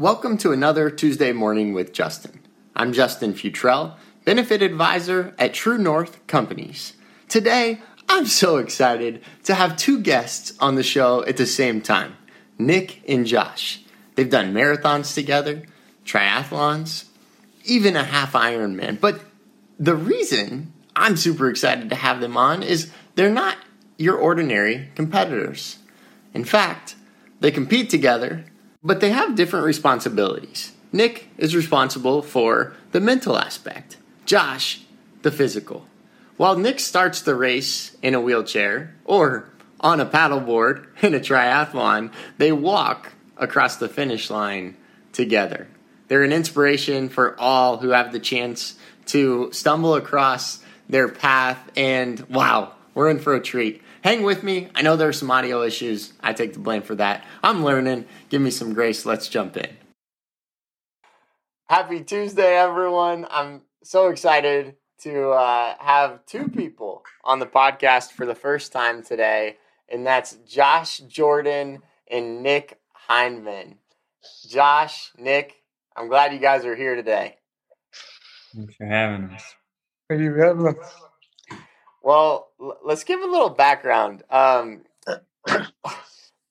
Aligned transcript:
Welcome 0.00 0.38
to 0.38 0.52
another 0.52 0.88
Tuesday 0.88 1.30
morning 1.30 1.74
with 1.74 1.92
Justin. 1.92 2.40
I'm 2.74 2.94
Justin 2.94 3.34
Futrell, 3.34 3.96
benefit 4.24 4.62
advisor 4.62 5.34
at 5.38 5.52
True 5.52 5.76
North 5.76 6.26
Companies. 6.26 6.94
Today, 7.28 7.82
I'm 8.08 8.24
so 8.24 8.56
excited 8.56 9.20
to 9.44 9.54
have 9.54 9.76
two 9.76 10.00
guests 10.00 10.54
on 10.58 10.74
the 10.74 10.82
show 10.82 11.22
at 11.26 11.36
the 11.36 11.44
same 11.44 11.82
time 11.82 12.16
Nick 12.58 13.02
and 13.06 13.26
Josh. 13.26 13.82
They've 14.14 14.30
done 14.30 14.54
marathons 14.54 15.14
together, 15.14 15.64
triathlons, 16.06 17.04
even 17.66 17.94
a 17.94 18.04
half 18.04 18.32
Ironman. 18.32 18.98
But 18.98 19.20
the 19.78 19.96
reason 19.96 20.72
I'm 20.96 21.18
super 21.18 21.50
excited 21.50 21.90
to 21.90 21.96
have 21.96 22.22
them 22.22 22.38
on 22.38 22.62
is 22.62 22.90
they're 23.16 23.28
not 23.28 23.58
your 23.98 24.16
ordinary 24.16 24.88
competitors. 24.94 25.76
In 26.32 26.46
fact, 26.46 26.96
they 27.40 27.50
compete 27.50 27.90
together, 27.90 28.46
but 28.82 29.00
they 29.00 29.10
have 29.10 29.34
different 29.34 29.66
responsibilities. 29.66 30.72
Nick 30.92 31.28
is 31.38 31.54
responsible 31.54 32.22
for 32.22 32.74
the 32.92 33.00
mental 33.00 33.38
aspect, 33.38 33.96
Josh, 34.24 34.82
the 35.22 35.30
physical. 35.30 35.86
While 36.36 36.56
Nick 36.56 36.80
starts 36.80 37.20
the 37.20 37.34
race 37.34 37.96
in 38.02 38.14
a 38.14 38.20
wheelchair 38.20 38.94
or 39.04 39.50
on 39.80 40.00
a 40.00 40.06
paddleboard 40.06 40.86
in 41.02 41.14
a 41.14 41.20
triathlon, 41.20 42.12
they 42.38 42.52
walk 42.52 43.12
across 43.36 43.76
the 43.76 43.88
finish 43.88 44.30
line 44.30 44.76
together. 45.12 45.68
They're 46.08 46.24
an 46.24 46.32
inspiration 46.32 47.08
for 47.08 47.38
all 47.38 47.78
who 47.78 47.90
have 47.90 48.12
the 48.12 48.18
chance 48.18 48.76
to 49.06 49.50
stumble 49.52 49.94
across 49.94 50.62
their 50.88 51.08
path, 51.08 51.70
and 51.76 52.20
wow, 52.28 52.72
we're 52.94 53.10
in 53.10 53.20
for 53.20 53.34
a 53.34 53.40
treat. 53.40 53.82
Hang 54.02 54.22
with 54.22 54.42
me. 54.42 54.68
I 54.74 54.80
know 54.80 54.96
there's 54.96 55.18
some 55.18 55.30
audio 55.30 55.62
issues. 55.62 56.14
I 56.20 56.32
take 56.32 56.54
the 56.54 56.58
blame 56.58 56.82
for 56.82 56.94
that. 56.94 57.24
I'm 57.42 57.62
learning. 57.64 58.06
Give 58.30 58.40
me 58.40 58.50
some 58.50 58.72
grace. 58.72 59.04
Let's 59.04 59.28
jump 59.28 59.56
in. 59.58 59.76
Happy 61.68 62.02
Tuesday, 62.02 62.56
everyone. 62.56 63.26
I'm 63.30 63.62
so 63.84 64.08
excited 64.08 64.76
to 65.02 65.30
uh, 65.30 65.74
have 65.78 66.24
two 66.24 66.48
people 66.48 67.02
on 67.24 67.40
the 67.40 67.46
podcast 67.46 68.12
for 68.12 68.24
the 68.24 68.34
first 68.34 68.72
time 68.72 69.02
today, 69.02 69.56
and 69.88 70.06
that's 70.06 70.36
Josh 70.48 70.98
Jordan 70.98 71.82
and 72.10 72.42
Nick 72.42 72.80
Hyndman. 73.08 73.76
Josh, 74.48 75.10
Nick, 75.18 75.56
I'm 75.94 76.08
glad 76.08 76.32
you 76.32 76.38
guys 76.38 76.64
are 76.64 76.76
here 76.76 76.96
today. 76.96 77.36
Thanks 78.54 78.74
for 78.76 78.86
having 78.86 79.30
us. 79.30 79.44
Thank 80.08 80.22
you 80.22 80.32
for 80.32 80.44
having 80.44 80.68
us. 80.68 80.94
Well, 82.02 82.48
let's 82.84 83.04
give 83.04 83.20
a 83.20 83.26
little 83.26 83.50
background. 83.50 84.22
Um, 84.30 84.82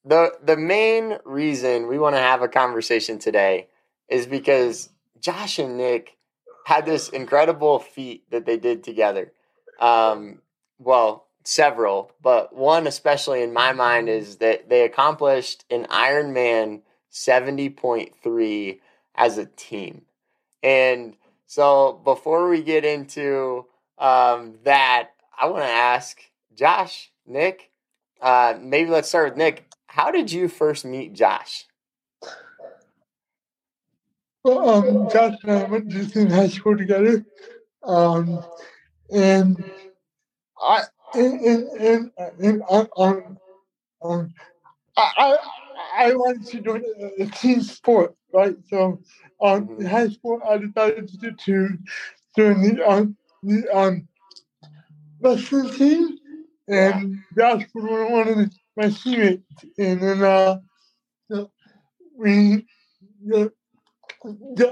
the 0.06 0.34
the 0.44 0.58
main 0.58 1.18
reason 1.26 1.88
we 1.88 2.00
want 2.00 2.16
to 2.16 2.22
have 2.22 2.42
a 2.42 2.48
conversation 2.48 3.20
today 3.20 3.68
is 4.08 4.26
because 4.26 4.90
Josh 5.20 5.60
and 5.60 5.78
Nick 5.78 6.18
had 6.66 6.86
this 6.86 7.10
incredible 7.10 7.80
feat 7.80 8.30
that 8.32 8.46
they 8.46 8.58
did 8.58 8.84
together. 8.84 9.32
Um, 9.80 10.42
well, 10.78 11.28
several, 11.44 12.12
but 12.22 12.56
one 12.56 12.86
especially 12.86 13.42
in 13.42 13.54
my 13.54 13.72
mind 13.74 14.08
is 14.10 14.38
that 14.38 14.70
they 14.70 14.84
accomplished 14.84 15.66
an 15.72 15.86
Ironman 15.86 16.82
70.3 17.12 18.80
as 19.16 19.38
a 19.38 19.46
team. 19.46 20.04
And 20.62 21.16
so 21.48 22.00
before 22.04 22.50
we 22.50 22.62
get 22.62 22.86
into 22.86 23.66
um, 23.98 24.60
that, 24.64 25.12
I 25.40 25.46
want 25.48 25.64
to 25.64 25.70
ask 25.70 26.20
Josh, 26.54 27.12
Nick, 27.26 27.72
uh, 28.22 28.56
maybe 28.62 28.90
let's 28.90 29.08
start 29.08 29.30
with 29.30 29.38
Nick. 29.38 29.66
How 29.88 30.12
did 30.12 30.32
you 30.32 30.50
first 30.50 30.84
meet 30.84 31.14
Josh? 31.14 31.66
Well, 34.44 34.70
um, 34.70 35.10
Josh 35.10 35.38
and 35.44 35.52
I 35.52 35.64
went 35.64 35.90
to 35.92 36.00
the 36.00 36.10
same 36.10 36.30
high 36.30 36.50
school 36.50 36.78
together, 36.78 37.26
um, 37.84 38.44
and 39.12 39.64
I 40.62 40.84
and 41.14 41.40
and, 41.42 41.70
and, 41.80 42.12
and 42.40 42.64
um, 42.70 43.38
um, 44.02 44.34
I, 44.98 45.12
I 45.18 45.38
I 45.98 46.14
wanted 46.16 46.48
to 46.48 46.62
join 46.62 46.84
a, 47.00 47.24
a 47.24 47.26
team 47.28 47.62
sport, 47.62 48.14
right? 48.34 48.56
So, 48.70 49.00
um, 49.42 49.78
in 49.80 49.86
high 49.86 50.10
school, 50.10 50.42
I 50.48 50.58
decided 50.58 51.10
to, 51.22 51.32
join 52.36 52.62
the 52.62 52.84
um 52.90 53.16
the 53.44 53.68
um 53.78 54.09
wrestling 55.22 55.70
team, 55.72 56.18
and 56.68 57.18
Josh 57.38 57.64
was 57.76 58.12
one 58.12 58.28
of 58.28 58.52
my 58.78 58.90
teammates, 58.90 59.44
and 59.78 60.02
then 60.02 60.24
uh, 60.24 60.58
we. 62.18 62.66
Uh, 63.34 63.50
yeah, 64.58 64.72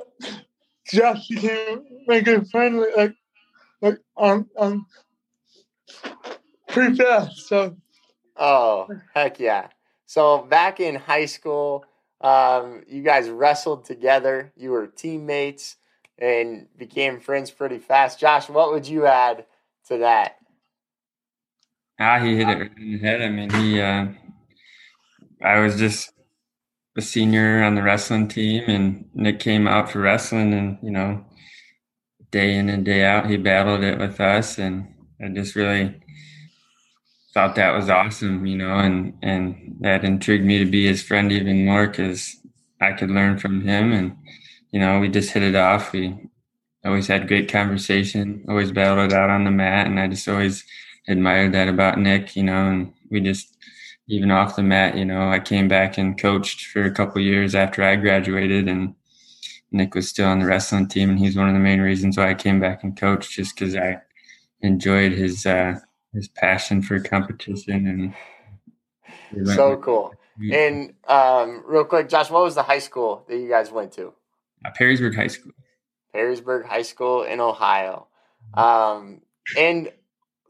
Josh 0.92 1.28
became 1.30 1.86
my 2.08 2.20
good 2.22 2.50
friend 2.50 2.84
like 2.98 3.14
like 3.82 4.00
um 4.18 4.50
um 4.58 4.86
pretty 6.68 6.96
fast. 6.96 7.48
So 7.48 7.76
Oh, 8.38 8.88
heck 9.14 9.40
yeah. 9.40 9.70
So 10.08 10.40
back 10.40 10.80
in 10.80 10.96
high 10.96 11.26
school, 11.26 11.86
um, 12.22 12.84
you 12.88 13.04
guys 13.04 13.30
wrestled 13.30 13.86
together. 13.86 14.54
You 14.58 14.72
were 14.72 14.88
teammates 14.88 15.78
and 16.20 16.68
became 16.78 17.20
friends 17.20 17.52
pretty 17.52 17.80
fast. 17.80 18.20
Josh, 18.20 18.50
what 18.50 18.72
would 18.72 18.88
you 18.88 19.06
add 19.06 19.46
to 19.88 20.00
that? 20.00 20.37
Ah, 22.00 22.20
he 22.20 22.36
hit 22.38 22.50
it 22.50 22.60
right 22.60 22.78
in 22.78 22.92
the 22.94 22.98
head. 23.00 23.22
I 23.22 23.30
mean, 23.30 23.50
he. 23.52 23.82
Uh, 23.82 24.08
I 25.44 25.60
was 25.60 25.78
just 25.78 26.12
a 26.98 27.02
senior 27.02 27.64
on 27.64 27.76
the 27.76 27.84
wrestling 27.84 28.28
team, 28.28 28.64
and 28.68 29.10
Nick 29.14 29.40
came 29.40 29.68
out 29.68 29.92
for 29.92 30.00
wrestling, 30.02 30.54
and 30.54 30.78
you 30.84 30.92
know, 30.92 31.26
day 32.32 32.56
in 32.58 32.70
and 32.70 32.86
day 32.86 33.04
out, 33.06 33.30
he 33.30 33.38
battled 33.38 33.84
it 33.84 34.00
with 34.00 34.20
us, 34.22 34.58
and 34.60 34.88
I 35.24 35.30
just 35.30 35.56
really 35.56 35.96
thought 37.34 37.56
that 37.56 37.76
was 37.76 37.90
awesome, 37.90 38.46
you 38.46 38.58
know, 38.58 38.76
and 38.76 39.14
and 39.22 39.78
that 39.82 40.04
intrigued 40.04 40.46
me 40.46 40.60
to 40.60 40.70
be 40.70 40.88
his 40.88 41.04
friend 41.04 41.32
even 41.32 41.66
more 41.66 41.88
because 41.88 42.36
I 42.82 42.94
could 42.94 43.12
learn 43.12 43.38
from 43.38 43.62
him, 43.62 43.92
and 43.94 44.18
you 44.72 44.80
know, 44.80 45.00
we 45.00 45.10
just 45.10 45.32
hit 45.32 45.44
it 45.44 45.56
off. 45.56 45.94
We 45.94 46.16
always 46.86 47.08
had 47.08 47.28
great 47.28 47.52
conversation, 47.52 48.46
always 48.50 48.72
battled 48.72 49.14
out 49.14 49.30
on 49.30 49.44
the 49.46 49.52
mat, 49.52 49.88
and 49.88 50.00
I 50.00 50.08
just 50.08 50.28
always 50.28 50.64
admired 51.08 51.54
that 51.54 51.68
about 51.68 52.00
Nick, 52.00 52.36
you 52.36 52.44
know, 52.44 52.68
and 52.68 52.94
we 53.10 53.20
just 53.22 53.56
even 54.08 54.32
off 54.32 54.56
the 54.56 54.64
mat, 54.64 54.98
you 54.98 55.06
know, 55.06 55.30
I 55.30 55.40
came 55.40 55.68
back 55.68 55.98
and 55.98 56.20
coached 56.20 56.68
for 56.68 56.84
a 56.84 56.92
couple 56.92 57.22
years 57.22 57.56
after 57.56 57.84
I 57.84 57.96
graduated 57.98 58.68
and 58.68 58.96
Nick 59.72 59.96
was 59.96 60.08
still 60.08 60.28
on 60.28 60.40
the 60.40 60.46
wrestling 60.46 60.88
team 60.88 61.10
and 61.10 61.20
he's 61.20 61.36
one 61.36 61.50
of 61.50 61.54
the 61.54 61.60
main 61.60 61.82
reasons 61.82 62.18
why 62.18 62.30
I 62.30 62.36
came 62.36 62.60
back 62.60 62.84
and 62.84 62.98
coached 62.98 63.32
just 63.32 63.56
because 63.56 63.76
I 63.76 64.02
enjoyed 64.62 65.12
his 65.12 65.46
uh 65.46 65.76
his 66.14 66.30
passion 66.30 66.82
for 66.82 67.00
competition 67.00 67.86
and 67.88 68.14
So 69.56 69.78
cool. 69.78 70.14
And 70.52 70.94
um, 71.08 71.64
real 71.66 71.84
quick, 71.84 72.10
Josh, 72.10 72.30
what 72.30 72.44
was 72.44 72.56
the 72.56 72.64
high 72.64 72.80
school 72.80 73.26
that 73.28 73.38
you 73.38 73.50
guys 73.50 73.72
went 73.72 73.92
to? 73.94 74.14
uh, 74.66 74.72
Perrysburg 74.80 75.16
High 75.16 75.28
School. 75.28 75.52
Perrysburg 76.14 76.66
High 76.66 76.84
School 76.84 77.24
in 77.24 77.40
Ohio. 77.40 78.08
Um, 78.54 79.22
and 79.58 79.92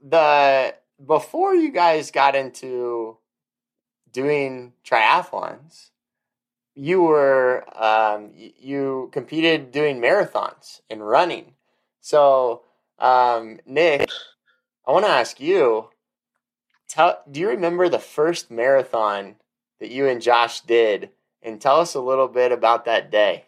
the 0.09 0.75
before 1.05 1.55
you 1.55 1.71
guys 1.71 2.11
got 2.11 2.35
into 2.35 3.17
doing 4.11 4.73
triathlons, 4.85 5.89
you 6.75 7.01
were 7.01 7.65
um, 7.75 8.31
you 8.35 9.09
competed 9.11 9.71
doing 9.71 9.99
marathons 9.99 10.81
and 10.89 11.05
running. 11.05 11.53
So, 12.01 12.63
um, 12.99 13.59
Nick, 13.65 14.09
I 14.85 14.91
want 14.91 15.05
to 15.05 15.11
ask 15.11 15.39
you: 15.39 15.89
tell, 16.87 17.21
Do 17.29 17.39
you 17.39 17.49
remember 17.49 17.89
the 17.89 17.99
first 17.99 18.49
marathon 18.51 19.35
that 19.79 19.91
you 19.91 20.07
and 20.07 20.21
Josh 20.21 20.61
did? 20.61 21.09
And 21.43 21.61
tell 21.61 21.79
us 21.79 21.93
a 21.93 22.01
little 22.01 22.27
bit 22.27 22.51
about 22.51 22.85
that 22.85 23.11
day. 23.11 23.45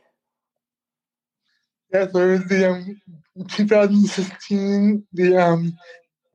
yeah, 1.92 2.08
so 2.12 2.20
it 2.20 2.32
was 2.32 2.46
the 2.46 2.70
um 2.72 3.02
2016 3.50 5.08
the 5.14 5.38
um 5.38 5.74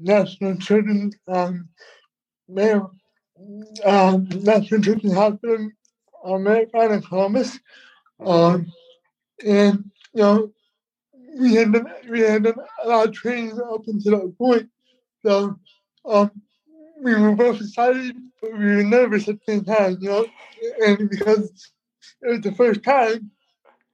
National 0.00 0.56
Children's 0.58 1.16
um 1.28 1.68
Mayor 2.48 2.82
um 3.84 4.28
National 4.30 4.80
Children's 4.82 5.14
Hospital 5.14 5.70
Marathon 6.26 6.92
in 6.92 7.02
Columbus. 7.02 7.58
Um 8.24 8.66
and 9.44 9.90
you 10.14 10.22
know 10.22 10.52
we 11.38 11.54
had 11.54 11.72
done 11.72 11.86
we 12.10 12.20
had 12.20 12.44
done 12.44 12.54
a 12.84 12.88
lot 12.88 13.08
of 13.08 13.14
training 13.14 13.60
up 13.60 13.82
until 13.86 14.20
that 14.20 14.38
point. 14.38 14.68
So 15.24 15.56
um 16.06 16.30
we 17.02 17.14
were 17.14 17.34
both 17.36 17.60
excited 17.60 18.16
but 18.40 18.52
we 18.52 18.66
were 18.76 18.84
nervous 18.84 19.28
at 19.28 19.36
the 19.46 19.52
same 19.54 19.64
time, 19.64 19.98
you 20.00 20.10
know. 20.10 20.26
And 20.86 21.10
because 21.10 21.70
it 22.22 22.28
was 22.28 22.40
the 22.42 22.52
first 22.52 22.82
time, 22.84 23.30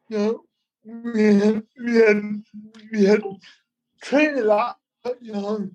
you 0.09 0.19
know, 0.19 0.45
we 0.85 1.25
had 1.25 1.65
we 1.85 1.97
had 1.97 2.23
we 2.93 3.05
had 3.07 3.23
trained 4.03 4.39
a 4.39 4.45
lot, 4.45 4.79
you 5.21 5.33
know, 5.33 5.71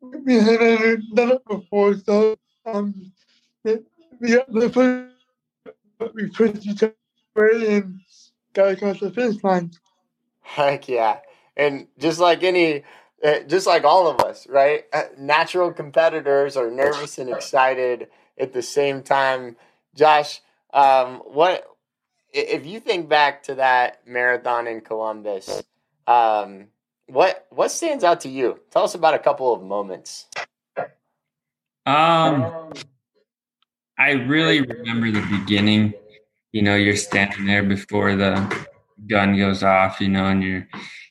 we 0.00 0.34
had 0.34 0.60
never 0.60 0.96
done 1.14 1.32
it 1.32 1.44
before, 1.48 1.94
so 1.98 2.36
um, 2.66 3.12
the 3.64 3.84
the, 4.20 4.44
the 4.48 4.70
first 4.70 6.14
we 6.14 6.28
pushed 6.28 6.66
each 6.66 6.82
way 7.34 7.76
and 7.76 8.00
got 8.52 8.72
across 8.72 9.00
the 9.00 9.10
finish 9.10 9.42
line. 9.42 9.70
Heck 10.40 10.88
yeah. 10.88 11.18
And 11.56 11.86
just 11.98 12.18
like 12.18 12.42
any, 12.42 12.82
uh, 13.22 13.40
just 13.46 13.66
like 13.66 13.84
all 13.84 14.08
of 14.08 14.20
us, 14.20 14.46
right? 14.48 14.84
Uh, 14.92 15.04
natural 15.18 15.72
competitors 15.72 16.56
are 16.56 16.70
nervous 16.70 17.18
and 17.18 17.30
excited 17.30 18.08
at 18.38 18.52
the 18.52 18.62
same 18.62 19.02
time. 19.02 19.56
Josh, 19.94 20.40
um, 20.72 21.16
what 21.18 21.66
if 22.32 22.66
you 22.66 22.80
think 22.80 23.08
back 23.08 23.42
to 23.44 23.56
that 23.56 24.06
marathon 24.06 24.66
in 24.66 24.80
Columbus? 24.80 25.62
Um, 26.06 26.68
what 27.12 27.46
what 27.50 27.70
stands 27.70 28.04
out 28.04 28.20
to 28.20 28.28
you? 28.28 28.58
Tell 28.70 28.84
us 28.84 28.94
about 28.94 29.14
a 29.14 29.18
couple 29.18 29.52
of 29.52 29.62
moments. 29.62 30.26
Um, 31.84 32.72
I 33.98 34.12
really 34.12 34.62
remember 34.62 35.10
the 35.10 35.26
beginning. 35.38 35.92
You 36.52 36.62
know, 36.62 36.74
you're 36.74 36.96
standing 36.96 37.46
there 37.46 37.62
before 37.62 38.16
the 38.16 38.66
gun 39.06 39.36
goes 39.36 39.62
off. 39.62 40.00
You 40.00 40.08
know, 40.08 40.26
and 40.26 40.42
you're 40.42 40.66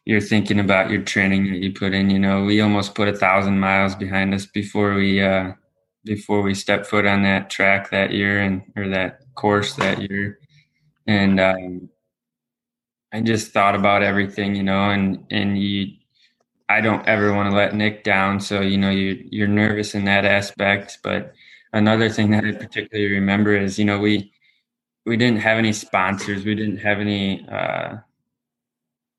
you're 0.06 0.22
thinking 0.22 0.60
about 0.60 0.90
your 0.90 1.04
training 1.04 1.52
that 1.52 1.60
you 1.60 1.72
put 1.72 1.94
in. 1.94 2.10
You 2.10 2.20
know, 2.20 2.46
we 2.46 2.62
almost 2.62 2.96
put 2.96 3.08
a 3.08 3.16
thousand 3.16 3.60
miles 3.60 3.94
behind 3.96 4.34
us 4.34 4.48
before 4.48 4.96
we 4.96 5.22
uh, 5.22 5.52
before 6.04 6.42
we 6.42 6.56
stepped 6.56 6.88
foot 6.88 7.06
on 7.06 7.22
that 7.24 7.52
track 7.52 7.92
that 7.92 8.12
year 8.12 8.42
and 8.42 8.64
or 8.76 8.88
that 8.90 9.20
course 9.36 9.76
that 9.76 10.02
year, 10.02 10.40
and 11.06 11.40
um, 11.40 11.90
I 13.14 13.22
just 13.22 13.52
thought 13.52 13.76
about 13.76 14.04
everything. 14.04 14.56
You 14.56 14.64
know, 14.64 14.90
and 14.92 15.26
and 15.32 15.58
you. 15.58 15.94
I 16.70 16.80
don't 16.80 17.06
ever 17.06 17.34
want 17.34 17.50
to 17.50 17.56
let 17.56 17.76
Nick 17.76 18.04
down, 18.06 18.40
so 18.40 18.62
you 18.62 18.78
know 18.78 18.92
you 18.92 19.28
you're 19.30 19.48
nervous 19.48 19.94
in 19.96 20.06
that 20.06 20.26
aspect. 20.26 21.00
But 21.04 21.34
another 21.74 22.10
thing 22.10 22.32
that 22.32 22.46
I 22.46 22.54
particularly 22.54 23.12
remember 23.12 23.56
is 23.56 23.78
you 23.78 23.86
know 23.86 24.00
we 24.00 24.32
we 25.06 25.18
didn't 25.18 25.42
have 25.42 25.58
any 25.58 25.74
sponsors, 25.74 26.46
we 26.46 26.56
didn't 26.56 26.78
have 26.78 27.00
any 27.00 27.46
uh, 27.50 27.98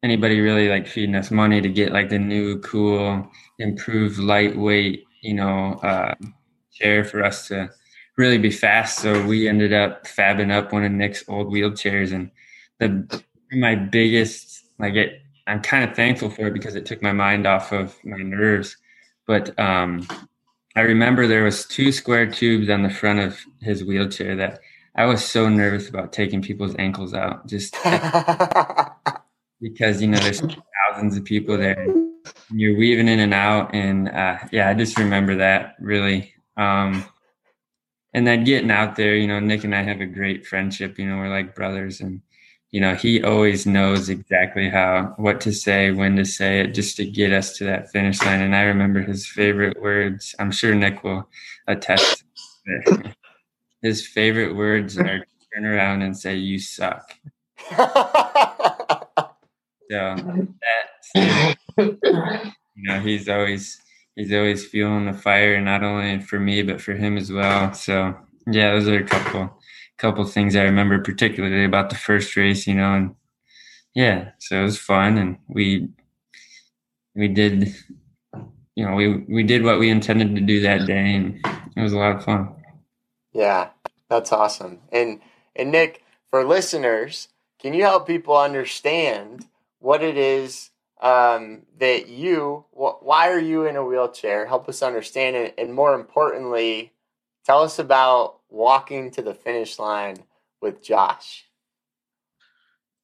anybody 0.02 0.40
really 0.40 0.68
like 0.68 0.86
feeding 0.86 1.14
us 1.14 1.30
money 1.30 1.60
to 1.60 1.68
get 1.68 1.92
like 1.92 2.08
the 2.08 2.18
new 2.18 2.58
cool 2.60 3.28
improved 3.58 4.18
lightweight 4.18 5.04
you 5.20 5.34
know 5.34 5.74
uh, 5.82 6.14
chair 6.72 7.04
for 7.04 7.24
us 7.24 7.48
to 7.48 7.70
really 8.16 8.38
be 8.38 8.50
fast 8.50 8.98
so 8.98 9.24
we 9.26 9.48
ended 9.48 9.72
up 9.72 10.04
fabbing 10.06 10.50
up 10.50 10.72
one 10.72 10.84
of 10.84 10.92
nick's 10.92 11.24
old 11.28 11.52
wheelchairs 11.52 12.12
and 12.12 12.30
the 12.78 13.22
my 13.52 13.74
biggest 13.74 14.64
like 14.78 14.94
it 14.94 15.20
i'm 15.46 15.60
kind 15.60 15.88
of 15.88 15.96
thankful 15.96 16.30
for 16.30 16.46
it 16.48 16.54
because 16.54 16.74
it 16.74 16.86
took 16.86 17.02
my 17.02 17.12
mind 17.12 17.46
off 17.46 17.72
of 17.72 17.96
my 18.04 18.18
nerves 18.18 18.76
but 19.26 19.58
um 19.58 20.06
i 20.76 20.80
remember 20.80 21.26
there 21.26 21.44
was 21.44 21.66
two 21.66 21.92
square 21.92 22.26
tubes 22.30 22.70
on 22.70 22.82
the 22.82 22.90
front 22.90 23.20
of 23.20 23.40
his 23.60 23.84
wheelchair 23.84 24.36
that 24.36 24.60
i 24.96 25.04
was 25.04 25.24
so 25.24 25.48
nervous 25.48 25.88
about 25.88 26.12
taking 26.12 26.42
people's 26.42 26.76
ankles 26.78 27.14
out 27.14 27.46
just 27.46 27.76
because 29.62 30.02
you 30.02 30.08
know 30.08 30.18
there's 30.18 30.42
thousands 30.90 31.16
of 31.16 31.24
people 31.24 31.56
there. 31.56 31.80
And 31.80 32.10
you're 32.50 32.76
weaving 32.76 33.08
in 33.08 33.20
and 33.20 33.34
out, 33.34 33.74
and 33.74 34.08
uh, 34.08 34.38
yeah, 34.50 34.68
I 34.68 34.74
just 34.74 34.98
remember 34.98 35.36
that 35.36 35.76
really. 35.80 36.34
Um, 36.56 37.04
and 38.14 38.26
then 38.26 38.44
getting 38.44 38.70
out 38.70 38.96
there, 38.96 39.16
you 39.16 39.26
know, 39.26 39.40
Nick 39.40 39.64
and 39.64 39.74
I 39.74 39.82
have 39.82 40.00
a 40.00 40.06
great 40.06 40.46
friendship. 40.46 40.98
You 40.98 41.06
know, 41.08 41.16
we're 41.16 41.30
like 41.30 41.54
brothers, 41.54 42.00
and 42.00 42.20
you 42.72 42.80
know, 42.80 42.94
he 42.94 43.22
always 43.22 43.66
knows 43.66 44.08
exactly 44.08 44.70
how 44.70 45.14
what 45.18 45.40
to 45.42 45.52
say, 45.52 45.92
when 45.92 46.16
to 46.16 46.24
say 46.24 46.60
it, 46.60 46.74
just 46.74 46.96
to 46.96 47.06
get 47.06 47.32
us 47.32 47.56
to 47.58 47.64
that 47.64 47.90
finish 47.92 48.22
line. 48.24 48.40
And 48.40 48.56
I 48.56 48.62
remember 48.62 49.02
his 49.02 49.26
favorite 49.26 49.80
words. 49.80 50.34
I'm 50.38 50.50
sure 50.50 50.74
Nick 50.74 51.04
will 51.04 51.28
attest. 51.68 52.24
his 53.82 54.06
favorite 54.06 54.56
words 54.56 54.98
are 54.98 55.26
turn 55.54 55.66
around 55.66 56.02
and 56.02 56.16
say, 56.16 56.36
"You 56.36 56.58
suck." 56.58 57.12
So 59.90 60.16
that 61.14 61.56
you 62.76 62.88
know, 62.88 63.00
he's 63.00 63.28
always 63.28 63.80
he's 64.16 64.32
always 64.32 64.66
feeling 64.66 65.06
the 65.06 65.12
fire, 65.12 65.60
not 65.60 65.82
only 65.84 66.20
for 66.20 66.40
me 66.40 66.62
but 66.62 66.80
for 66.80 66.94
him 66.94 67.18
as 67.18 67.30
well. 67.30 67.74
So 67.74 68.16
yeah, 68.46 68.72
those 68.72 68.88
are 68.88 69.00
a 69.00 69.04
couple 69.04 69.50
couple 70.02 70.24
things 70.24 70.56
I 70.56 70.64
remember 70.64 70.98
particularly 71.00 71.64
about 71.64 71.88
the 71.88 71.96
first 71.96 72.36
race, 72.36 72.66
you 72.66 72.74
know, 72.74 72.92
and 72.92 73.14
yeah, 73.94 74.32
so 74.40 74.60
it 74.60 74.64
was 74.64 74.78
fun 74.78 75.16
and 75.16 75.38
we 75.48 75.88
we 77.14 77.28
did 77.28 77.72
you 78.74 78.84
know, 78.84 78.94
we 78.96 79.18
we 79.28 79.44
did 79.44 79.62
what 79.62 79.78
we 79.78 79.90
intended 79.90 80.34
to 80.34 80.40
do 80.40 80.60
that 80.62 80.86
day 80.86 81.14
and 81.14 81.40
it 81.76 81.80
was 81.80 81.92
a 81.92 81.98
lot 81.98 82.16
of 82.16 82.24
fun. 82.24 82.52
Yeah, 83.32 83.68
that's 84.10 84.32
awesome. 84.32 84.80
And 84.90 85.20
and 85.54 85.70
Nick, 85.70 86.02
for 86.30 86.44
listeners, 86.44 87.28
can 87.60 87.72
you 87.72 87.82
help 87.82 88.06
people 88.06 88.36
understand 88.36 89.46
what 89.78 90.02
it 90.02 90.16
is 90.16 90.70
um, 91.00 91.62
that 91.78 92.08
you, 92.08 92.64
wh- 92.72 93.02
why 93.02 93.28
are 93.28 93.38
you 93.38 93.66
in 93.66 93.76
a 93.76 93.84
wheelchair? 93.84 94.46
Help 94.46 94.68
us 94.68 94.82
understand 94.82 95.36
it. 95.36 95.54
And 95.58 95.74
more 95.74 95.94
importantly, 95.94 96.92
tell 97.44 97.62
us 97.62 97.78
about 97.78 98.38
walking 98.52 99.10
to 99.10 99.22
the 99.22 99.34
finish 99.34 99.78
line 99.78 100.16
with 100.60 100.82
Josh. 100.82 101.46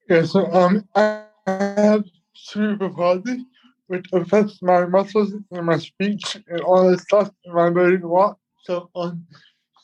Yeah, 0.09 0.25
so 0.25 0.51
um, 0.53 0.89
I 0.95 1.25
have 1.47 2.05
cerebral 2.35 2.91
palsy, 2.95 3.45
which 3.89 4.07
affects 4.13 4.63
my 4.63 4.87
muscles 4.87 5.35
and 5.51 5.67
my 5.67 5.79
speech 5.79 6.37
and 6.47 6.61
all 6.61 6.91
this 6.91 7.03
stuff 7.03 7.31
and 7.45 7.55
my 7.55 7.69
ability 7.69 7.99
to 7.99 8.09
walk. 8.09 8.39
So 8.65 8.91
um, 8.95 9.27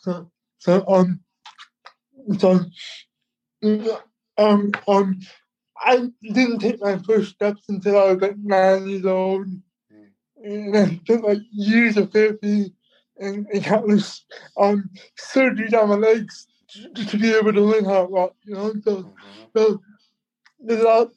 so 0.00 0.30
so 0.58 0.84
um, 0.86 1.20
so 2.38 2.60
um 4.38 4.72
um 4.88 5.20
I 5.78 6.10
didn't 6.22 6.60
take 6.60 6.80
my 6.80 6.98
first 6.98 7.32
steps 7.32 7.62
until 7.68 7.98
I 7.98 8.12
was 8.12 8.22
like 8.22 8.36
nine 8.38 8.88
years 8.88 9.04
old. 9.04 9.46
Mm. 9.46 10.72
And 10.72 10.76
I 10.76 11.00
took 11.04 11.22
like 11.22 11.38
years 11.52 11.96
of 11.96 12.12
therapy 12.12 12.72
and, 13.18 13.46
and 13.52 13.64
countless 13.64 14.24
um, 14.58 14.90
surgeries 15.18 15.74
on 15.74 15.88
my 15.88 15.94
legs 15.94 16.46
to, 16.68 17.06
to, 17.06 17.18
be 17.18 17.32
able 17.32 17.52
to 17.52 17.60
learn 17.60 17.84
how 17.84 18.06
to 18.06 18.10
walk, 18.10 18.34
you 18.44 18.54
know? 18.54 18.72
So, 18.84 18.96
mm-hmm. 18.96 19.42
so 19.56 19.80
there's 20.60 20.80
a 20.80 20.84
lot, 20.84 21.08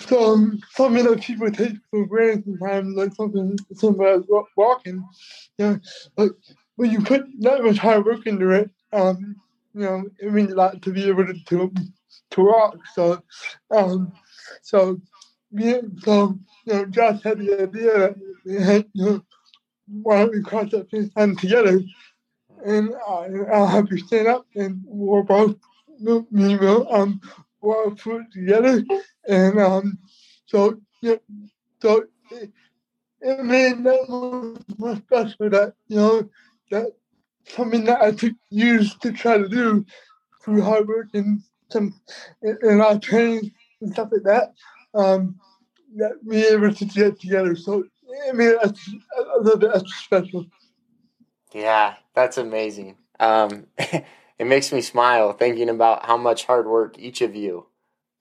so, 0.00 0.32
um, 0.32 0.60
something 0.70 1.04
that 1.04 1.20
people 1.20 1.50
take 1.50 1.74
for 1.90 2.06
granted 2.06 2.44
sometimes, 2.44 2.96
like 2.96 3.14
something, 3.14 3.58
somebody 3.74 4.22
walking, 4.56 5.04
you 5.58 5.66
know, 5.66 5.78
like 6.16 6.32
when 6.76 6.90
you 6.90 7.00
put 7.02 7.24
that 7.40 7.62
much 7.62 7.78
hard 7.78 8.04
work 8.04 8.26
into 8.26 8.50
it, 8.50 8.70
um, 8.92 9.36
you 9.74 9.82
know, 9.82 10.04
it 10.18 10.32
means 10.32 10.52
a 10.52 10.56
lot 10.56 10.82
to 10.82 10.90
be 10.90 11.08
able 11.08 11.26
to, 11.26 11.34
to 11.44 11.72
to 12.32 12.42
rock. 12.42 12.76
So, 12.94 13.22
um, 13.70 14.12
so, 14.62 15.00
me, 15.50 15.80
so, 16.02 16.38
you 16.66 16.72
know, 16.72 16.86
Josh 16.86 17.22
had 17.22 17.38
the 17.38 17.62
idea 17.62 18.14
that, 18.44 18.86
you 18.92 19.04
know, 19.04 19.22
why 19.86 20.18
don't 20.18 20.32
we 20.32 20.42
cross 20.42 20.70
that 20.70 20.90
finish 20.90 21.10
line 21.16 21.36
together? 21.36 21.80
And 22.64 22.94
I, 23.08 23.28
I'll 23.52 23.66
have 23.66 23.90
you 23.90 23.98
stand 23.98 24.28
up 24.28 24.46
and 24.54 24.80
we'll 24.84 25.24
both, 25.24 25.56
me, 25.98 26.56
will, 26.56 26.86
um, 26.92 27.20
we'll 27.60 27.92
put 27.92 28.30
together. 28.32 28.82
And, 29.28 29.58
um, 29.58 29.98
so, 30.46 30.80
yeah, 31.00 31.16
so 31.80 32.04
it, 32.30 32.52
it 33.20 33.44
made 33.44 33.84
that 33.84 34.08
more 34.78 34.96
special 34.96 35.50
that, 35.50 35.74
you 35.88 35.96
know, 35.96 36.28
that 36.70 36.92
something 37.46 37.84
that 37.84 38.02
I 38.02 38.12
took 38.12 38.34
years 38.50 38.94
to 38.96 39.12
try 39.12 39.38
to 39.38 39.48
do 39.48 39.84
through 40.42 40.62
hard 40.62 40.88
work 40.88 41.08
and 41.14 41.42
some 41.70 41.94
in 42.42 42.80
our 42.80 42.98
training 42.98 43.52
and 43.80 43.92
stuff 43.92 44.10
like 44.12 44.22
that. 44.24 44.52
Um, 44.94 45.40
that 45.96 46.12
we 46.24 46.40
were 46.42 46.66
able 46.66 46.74
to 46.74 46.84
get 46.86 47.20
together. 47.20 47.54
So 47.56 47.84
I 48.28 48.32
mean, 48.32 48.56
that's 48.62 48.90
extra 49.64 49.88
special. 49.88 50.46
Yeah, 51.52 51.94
that's 52.14 52.38
amazing. 52.38 52.96
Um, 53.20 53.66
it 53.78 54.46
makes 54.46 54.72
me 54.72 54.80
smile 54.80 55.32
thinking 55.32 55.68
about 55.68 56.06
how 56.06 56.16
much 56.16 56.46
hard 56.46 56.66
work 56.66 56.98
each 56.98 57.20
of 57.20 57.34
you 57.34 57.66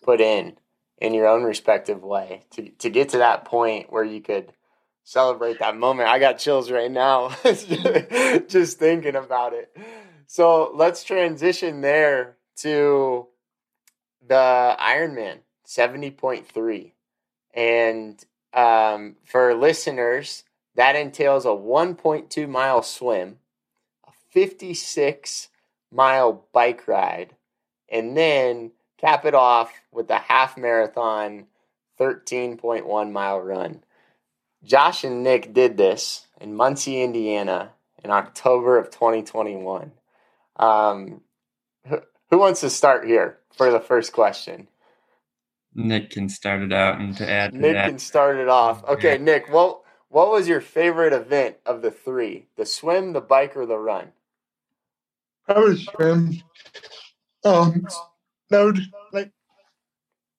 put 0.02 0.22
in 0.22 0.58
in 0.98 1.14
your 1.14 1.28
own 1.28 1.44
respective 1.44 2.04
way 2.04 2.44
to 2.52 2.70
to 2.70 2.90
get 2.90 3.10
to 3.10 3.18
that 3.20 3.46
point 3.46 3.92
where 3.92 4.04
you 4.04 4.22
could 4.22 4.54
celebrate 5.04 5.60
that 5.60 5.76
moment. 5.76 6.10
I 6.10 6.20
got 6.20 6.38
chills 6.38 6.72
right 6.72 6.92
now 6.92 7.30
just 7.44 8.80
thinking 8.80 9.16
about 9.16 9.54
it. 9.54 9.76
So 10.28 10.72
let's 10.76 11.04
transition 11.04 11.82
there 11.82 12.38
to 12.58 13.28
the 14.26 14.76
Ironman 14.80 15.40
70.3. 15.68 16.92
And 17.54 18.24
um, 18.54 19.16
for 19.26 19.54
listeners, 19.54 20.44
that 20.76 20.96
entails 20.96 21.46
a 21.46 21.50
1.2 21.50 22.48
mile 22.48 22.82
swim, 22.82 23.38
a 24.08 24.12
56 24.32 25.50
mile 25.92 26.46
bike 26.54 26.88
ride, 26.88 27.36
and 27.90 28.16
then 28.16 28.72
cap 28.98 29.26
it 29.26 29.34
off 29.34 29.74
with 29.92 30.10
a 30.10 30.20
half 30.20 30.58
marathon 30.58 31.48
13.1 32.00 33.12
mile 33.12 33.40
run. 33.40 33.84
Josh 34.64 35.04
and 35.04 35.24
Nick 35.24 35.54
did 35.54 35.78
this 35.78 36.28
in 36.40 36.56
Muncie, 36.56 37.02
Indiana 37.02 37.72
in 38.04 38.12
October 38.12 38.78
of 38.78 38.92
2021. 38.92 39.92
Um, 40.58 41.22
Who 41.88 42.38
wants 42.38 42.62
to 42.62 42.70
start 42.70 43.06
here 43.06 43.38
for 43.56 43.72
the 43.72 43.80
first 43.80 44.14
question? 44.14 44.68
Nick 45.74 46.12
can 46.12 46.30
start 46.30 46.62
it 46.62 46.74
out 46.74 47.00
and 47.00 47.16
to 47.18 47.30
add 47.30 47.54
to 47.54 47.58
Nick 47.60 47.74
that. 47.74 47.88
can 47.90 48.00
start 48.00 48.38
it 48.38 48.50
off. 48.50 48.84
Okay, 48.86 49.14
Yeah. 49.14 49.24
Nick, 49.24 49.52
what 49.52 49.82
what 50.10 50.32
was 50.32 50.48
your 50.48 50.60
favorite 50.62 51.14
event 51.14 51.56
of 51.66 51.82
the 51.82 51.92
three? 51.92 52.48
The 52.58 52.66
swim, 52.66 53.14
the 53.14 53.22
bike, 53.22 53.56
or 53.56 53.66
the 53.66 53.78
run? 53.78 54.12
I 55.48 55.60
was 55.60 55.86
swim. 55.86 56.42
Um, 57.46 57.88
that 58.50 58.64
was 58.64 58.80
like 59.14 59.32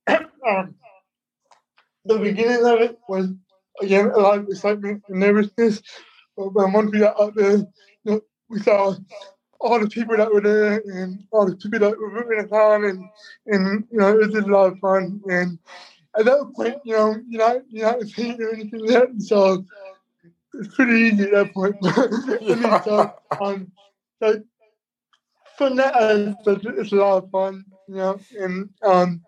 um, 0.46 0.74
the 2.04 2.18
beginning 2.18 2.64
of 2.64 2.80
it 2.80 2.98
was 3.08 3.30
again 3.80 4.10
a 4.14 4.18
lot 4.18 4.38
of 4.38 4.48
excitement 4.48 5.02
and 5.08 5.20
nervousness. 5.20 5.82
But 6.36 6.52
when 6.54 6.72
once 6.72 6.92
we 6.92 6.98
got 7.00 7.20
out 7.20 7.34
there, 7.34 7.56
you 7.58 7.66
know, 8.04 8.20
we 8.48 8.60
saw 8.60 8.94
all 9.62 9.80
the 9.80 9.88
people 9.88 10.16
that 10.16 10.32
were 10.32 10.40
there 10.40 10.82
and 10.84 11.24
all 11.30 11.46
the 11.46 11.56
people 11.56 11.78
that 11.78 11.98
were 11.98 12.10
rooting 12.10 12.44
us 12.44 12.52
on, 12.52 12.84
and 12.84 13.04
and 13.46 13.84
you 13.90 13.98
know 13.98 14.08
it 14.08 14.18
was 14.18 14.34
just 14.34 14.48
a 14.48 14.52
lot 14.52 14.72
of 14.72 14.78
fun. 14.78 15.20
And 15.30 15.58
at 16.18 16.24
that 16.24 16.52
point, 16.54 16.76
you 16.84 16.94
know, 16.94 17.16
you're 17.28 17.46
not 17.46 17.62
you're 17.68 17.92
not 17.92 18.02
seeing 18.08 18.40
or 18.42 18.52
anything 18.52 18.84
yet, 18.86 19.08
so 19.18 19.64
it's 20.54 20.74
pretty 20.74 20.92
easy 20.92 21.24
at 21.24 21.30
that 21.32 21.54
point. 21.54 21.76
I 21.84 22.54
mean, 22.54 22.82
so 22.84 23.14
um, 23.40 23.72
like 24.20 24.42
from 25.56 25.76
that 25.76 25.94
aspect, 25.94 26.66
it's 26.78 26.92
a 26.92 26.96
lot 26.96 27.24
of 27.24 27.30
fun, 27.30 27.64
you 27.88 27.96
know, 27.96 28.18
and 28.38 28.68
um, 28.82 29.22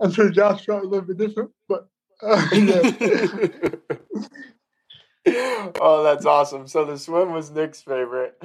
I'm 0.00 0.12
sure 0.12 0.30
Josh 0.30 0.64
felt 0.64 0.84
a 0.84 0.88
little 0.88 1.06
bit 1.06 1.18
different, 1.18 1.50
but 1.68 1.88
uh, 2.22 2.46
yeah. 2.52 4.20
oh, 5.26 6.02
that's 6.04 6.26
awesome. 6.26 6.66
So 6.66 6.84
the 6.84 6.98
swim 6.98 7.32
was 7.32 7.50
Nick's 7.50 7.82
favorite. 7.82 8.42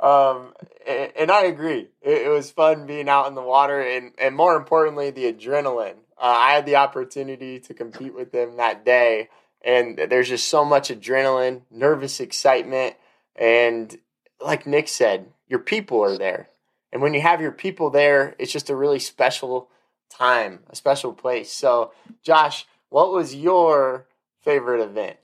Um, 0.00 0.54
and, 0.86 1.12
and 1.16 1.30
I 1.30 1.44
agree. 1.44 1.88
It, 2.02 2.26
it 2.26 2.28
was 2.28 2.50
fun 2.50 2.86
being 2.86 3.08
out 3.08 3.26
in 3.28 3.34
the 3.34 3.42
water 3.42 3.80
and, 3.80 4.12
and 4.18 4.34
more 4.34 4.56
importantly, 4.56 5.10
the 5.10 5.32
adrenaline. 5.32 5.96
Uh, 6.18 6.34
I 6.36 6.52
had 6.52 6.66
the 6.66 6.76
opportunity 6.76 7.60
to 7.60 7.74
compete 7.74 8.14
with 8.14 8.32
them 8.32 8.56
that 8.56 8.84
day, 8.84 9.28
and 9.64 9.98
there's 9.98 10.28
just 10.28 10.48
so 10.48 10.64
much 10.64 10.88
adrenaline, 10.88 11.62
nervous 11.70 12.20
excitement. 12.20 12.94
And 13.36 13.96
like 14.40 14.66
Nick 14.66 14.88
said, 14.88 15.26
your 15.48 15.58
people 15.58 16.02
are 16.02 16.16
there. 16.16 16.48
And 16.92 17.02
when 17.02 17.14
you 17.14 17.20
have 17.20 17.40
your 17.40 17.52
people 17.52 17.90
there, 17.90 18.36
it's 18.38 18.52
just 18.52 18.70
a 18.70 18.76
really 18.76 19.00
special 19.00 19.68
time, 20.08 20.60
a 20.70 20.76
special 20.76 21.12
place. 21.12 21.50
So, 21.50 21.92
Josh, 22.22 22.66
what 22.88 23.12
was 23.12 23.34
your 23.34 24.06
favorite 24.42 24.80
event? 24.80 25.16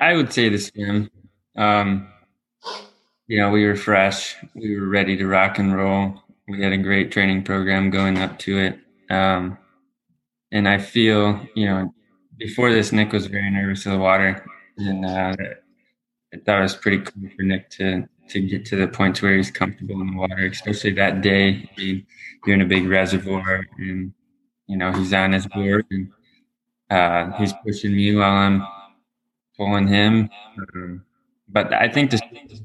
I 0.00 0.14
would 0.14 0.32
say 0.32 0.48
the 0.48 0.58
swim. 0.58 1.10
Um, 1.56 2.08
you 3.26 3.38
know, 3.38 3.50
we 3.50 3.66
were 3.66 3.76
fresh. 3.76 4.36
We 4.54 4.78
were 4.78 4.88
ready 4.88 5.16
to 5.16 5.26
rock 5.26 5.58
and 5.58 5.74
roll. 5.74 6.22
We 6.48 6.62
had 6.62 6.72
a 6.72 6.78
great 6.78 7.10
training 7.10 7.42
program 7.42 7.90
going 7.90 8.18
up 8.18 8.38
to 8.40 8.58
it. 8.58 8.78
Um, 9.10 9.58
and 10.50 10.68
I 10.68 10.78
feel, 10.78 11.46
you 11.54 11.66
know, 11.66 11.94
before 12.38 12.72
this, 12.72 12.92
Nick 12.92 13.12
was 13.12 13.26
very 13.26 13.50
nervous 13.50 13.84
of 13.86 13.92
the 13.92 13.98
water. 13.98 14.46
And 14.78 15.04
uh, 15.04 15.34
I 16.32 16.36
thought 16.38 16.60
it 16.60 16.62
was 16.62 16.76
pretty 16.76 16.98
cool 17.00 17.28
for 17.36 17.42
Nick 17.42 17.68
to, 17.70 18.08
to 18.28 18.40
get 18.40 18.64
to 18.66 18.76
the 18.76 18.88
point 18.88 19.20
where 19.20 19.36
he's 19.36 19.50
comfortable 19.50 20.00
in 20.00 20.12
the 20.12 20.16
water, 20.16 20.46
especially 20.46 20.92
that 20.92 21.20
day. 21.20 21.68
You're 21.76 22.54
in 22.54 22.62
a 22.62 22.66
big 22.66 22.86
reservoir 22.86 23.66
and, 23.78 24.12
you 24.68 24.76
know, 24.76 24.92
he's 24.92 25.12
on 25.12 25.32
his 25.32 25.46
board 25.48 25.84
and 25.90 26.10
uh, 26.88 27.36
he's 27.36 27.52
pushing 27.64 27.94
me 27.94 28.14
while 28.14 28.30
I'm 28.30 28.66
pulling 29.58 29.88
him. 29.88 30.30
Um, 30.74 31.04
but 31.48 31.72
I 31.72 31.88
think 31.88 32.10
the 32.10 32.20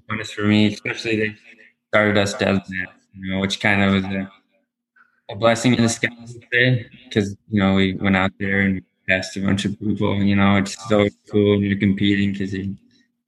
funnest 0.10 0.34
for 0.34 0.44
me, 0.44 0.74
especially 0.74 1.18
they 1.18 1.36
started 1.90 2.18
us 2.18 2.34
dead 2.36 2.62
you 3.16 3.32
know, 3.32 3.40
which 3.40 3.60
kind 3.60 3.82
of 3.84 3.94
was 3.94 4.04
a, 4.06 4.30
a 5.30 5.36
blessing 5.36 5.74
in 5.74 5.82
disguise 5.82 6.38
because 7.06 7.36
you 7.50 7.60
know 7.60 7.76
we 7.76 7.94
went 7.96 8.16
out 8.16 8.32
there 8.40 8.62
and 8.62 8.82
passed 9.08 9.38
a 9.38 9.42
bunch 9.42 9.66
of 9.66 9.80
people. 9.80 10.16
You 10.22 10.36
know, 10.36 10.58
it's 10.58 10.78
so 10.90 11.08
cool 11.32 11.58
when 11.58 11.62
you're 11.66 11.80
competing 11.80 12.34
because 12.34 12.54
you, 12.54 12.76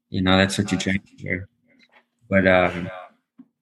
you 0.10 0.22
know 0.22 0.38
that's 0.38 0.58
what 0.58 0.72
you 0.72 0.78
train 0.78 1.02
for. 1.22 1.48
But 2.30 2.48
um, 2.48 2.90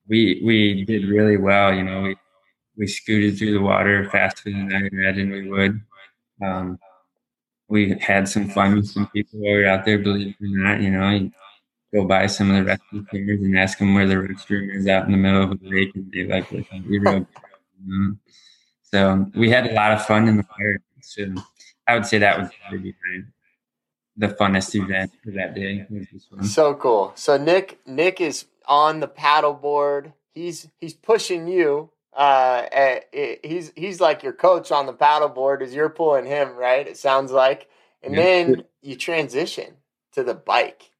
we 0.08 0.42
we 0.44 0.86
did 0.86 1.08
really 1.08 1.38
well. 1.38 1.74
You 1.74 1.84
know, 1.84 2.02
we 2.04 2.16
we 2.78 2.88
scooted 2.88 3.38
through 3.38 3.54
the 3.54 3.62
water 3.62 4.10
faster 4.10 4.52
than 4.52 4.74
I 4.74 4.88
imagined 4.92 5.32
we 5.32 5.50
would. 5.50 5.82
Um, 6.44 6.80
we 7.74 7.98
had 8.00 8.30
some 8.30 8.48
fun 8.50 8.76
with 8.76 8.88
some 8.88 9.08
people 9.08 9.40
while 9.40 9.56
we 9.56 9.64
were 9.64 9.68
out 9.68 9.84
there, 9.84 9.98
believe 9.98 10.36
it 10.40 10.46
or 10.46 10.64
not. 10.64 10.80
You 10.80 10.92
know, 10.92 11.10
you 11.10 11.32
go 11.92 12.06
by 12.06 12.28
some 12.28 12.52
of 12.52 12.58
the 12.58 12.64
rescue 12.64 13.04
swimmers 13.10 13.42
and 13.42 13.58
ask 13.58 13.80
them 13.80 13.96
where 13.96 14.08
the 14.08 14.14
restroom 14.14 14.72
is 14.76 14.88
out 14.88 15.08
in 15.08 15.12
the 15.12 15.18
middle 15.18 15.42
of 15.42 15.52
a 15.52 15.58
lake, 15.64 15.90
and 15.96 16.12
they 16.12 16.24
like 16.26 16.52
look 16.52 16.68
at 16.72 16.86
you 16.86 17.02
real. 17.02 17.28
You 17.86 18.10
know? 18.10 18.16
So 18.84 19.26
we 19.36 19.50
had 19.50 19.66
a 19.66 19.74
lot 19.74 19.92
of 19.92 20.06
fun 20.06 20.28
in 20.28 20.38
the 20.38 20.46
water. 20.52 20.80
So 21.02 21.34
I 21.88 21.96
would 21.96 22.06
say 22.06 22.20
that 22.20 22.40
was 22.40 22.50
probably 22.62 22.96
the 24.16 24.28
funnest 24.28 24.76
event 24.76 25.12
for 25.24 25.32
that 25.32 25.56
day. 25.56 25.86
the. 25.90 26.48
So 26.48 26.76
cool. 26.76 27.12
So 27.16 27.38
Nick 27.38 27.80
Nick 27.88 28.22
is 28.22 28.46
on 28.68 29.00
the 29.00 29.08
paddleboard. 29.08 30.14
He's 30.36 30.70
he's 30.80 30.94
pushing 30.94 31.48
you. 31.48 31.90
Uh, 32.16 32.68
eh, 32.72 33.00
eh, 33.14 33.36
he's 33.44 33.72
he's 33.76 34.02
like 34.02 34.24
your 34.24 34.34
coach 34.34 34.72
on 34.72 34.88
the 34.88 34.94
paddleboard 34.94 35.62
as 35.62 35.74
you're 35.76 35.90
pulling 35.90 36.26
him, 36.26 36.56
right? 36.56 36.88
It 36.88 36.98
sounds 36.98 37.32
like. 37.32 37.70
And 38.04 38.18
Yeah. 38.18 38.18
then 38.18 38.66
you 38.82 38.98
transition 38.98 39.76
to 40.14 40.24
the 40.24 40.36
bike. 40.36 40.92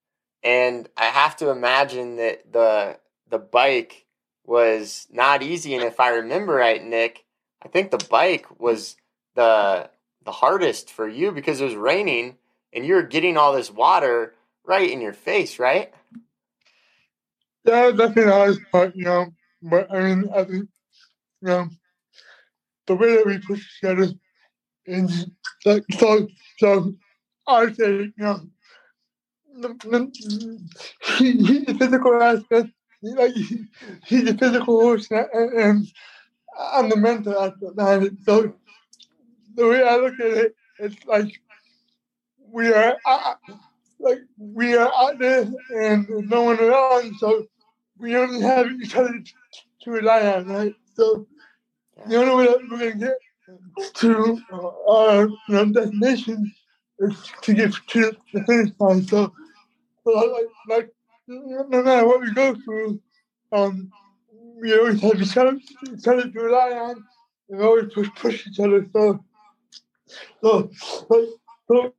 And 0.44 0.90
I 0.98 1.06
have 1.06 1.38
to 1.38 1.50
imagine 1.52 2.18
that 2.18 2.52
the 2.54 3.00
the 3.30 3.40
bike 3.40 4.06
was 4.46 5.08
not 5.12 5.44
easy. 5.44 5.76
And 5.76 5.84
if 5.86 6.00
I 6.00 6.10
remember 6.10 6.54
right, 6.56 6.84
Nick, 6.84 7.26
I 7.64 7.70
think 7.70 7.92
the 7.92 8.00
bike 8.00 8.48
was 8.60 8.98
the 9.36 9.90
the 10.26 10.32
hardest 10.34 10.92
for 10.92 11.08
you 11.10 11.32
because 11.32 11.62
it 11.62 11.66
was 11.66 11.76
raining 11.76 12.38
and 12.74 12.86
you 12.86 12.96
were 12.96 13.04
getting 13.04 13.38
all 13.38 13.54
this 13.54 13.72
water 13.72 14.36
right 14.66 14.90
in 14.90 15.02
your 15.02 15.14
face, 15.14 15.60
right? 15.60 15.94
yeah, 17.66 17.92
definitely 17.92 18.26
not 18.26 18.50
as 18.50 18.60
part, 18.72 18.96
you 18.96 19.06
know, 19.06 19.28
but 19.64 19.92
I 19.94 20.00
mean, 20.16 20.30
I 20.36 20.44
think, 20.46 20.70
know, 21.48 21.70
the 22.88 22.96
way 22.96 23.16
that 23.16 23.26
we 23.26 23.38
push 23.40 23.60
each 23.60 23.90
other 23.90 24.08
is 24.86 25.28
like 25.66 25.84
so, 25.98 26.28
so 26.58 26.94
I 27.48 27.72
say, 27.72 27.92
you 27.92 28.14
know, 28.18 28.42
the, 29.56 29.70
the, 29.70 30.60
he, 31.18 31.32
he's 31.34 31.66
the 31.66 31.76
physical 31.76 32.22
aspect, 32.22 32.70
he, 33.02 33.14
like, 33.14 33.34
he, 33.34 33.66
he's 34.06 34.26
the 34.26 34.38
physical 34.38 34.82
horse, 34.82 35.08
and, 35.12 35.28
and 35.34 35.88
I'm 36.60 36.90
the 36.90 36.98
mental 36.98 37.40
aspect 37.40 37.76
behind 37.76 38.04
it. 38.04 38.14
So 38.26 38.54
the 39.56 39.68
way 39.68 39.84
I 39.84 39.98
look 39.98 40.20
at 40.20 40.26
it, 40.26 40.56
it's 40.80 41.06
like 41.06 41.40
we 42.52 42.74
are, 42.74 42.98
uh, 43.06 43.36
like 44.00 44.20
we 44.38 44.76
are 44.76 44.92
out 44.96 45.20
there 45.20 45.48
and 45.82 46.08
no 46.30 46.42
one 46.44 46.60
around, 46.60 47.16
so 47.18 47.46
we 47.98 48.16
only 48.16 48.42
have 48.42 48.72
each 48.72 48.96
other 48.96 49.24
to 49.82 49.92
rely 49.92 50.26
on, 50.34 50.48
right? 50.48 50.76
So 50.96 51.28
the 52.08 52.16
only 52.18 52.36
way 52.36 52.46
that 52.46 52.60
we're 52.62 52.78
gonna 52.78 52.96
get 52.96 53.94
to 53.96 54.42
uh, 54.52 54.92
our 54.92 55.28
destination 55.66 56.52
is 57.00 57.32
to 57.42 57.54
get 57.54 57.74
to 57.88 58.12
the 58.34 58.44
finish 58.44 58.72
line. 58.80 59.04
So, 59.04 59.34
so 60.04 60.38
like, 60.70 60.90
no 61.28 61.84
matter 61.84 62.08
what 62.08 62.22
we 62.22 62.32
go 62.34 62.56
through, 62.56 63.02
um, 63.52 63.92
we 64.62 64.78
always 64.78 65.02
have 65.02 65.22
each 65.22 65.38
other, 65.38 65.60
each 65.92 66.08
other 66.08 66.30
to 66.30 66.40
rely 66.40 66.72
on, 66.72 67.04
and 67.50 67.62
always 67.62 67.94
push 67.94 68.10
push 68.16 68.48
each 68.48 68.60
other. 68.60 68.86
So, 68.94 69.24
so, 70.42 70.70
like, 71.10 71.30
so 71.68 71.94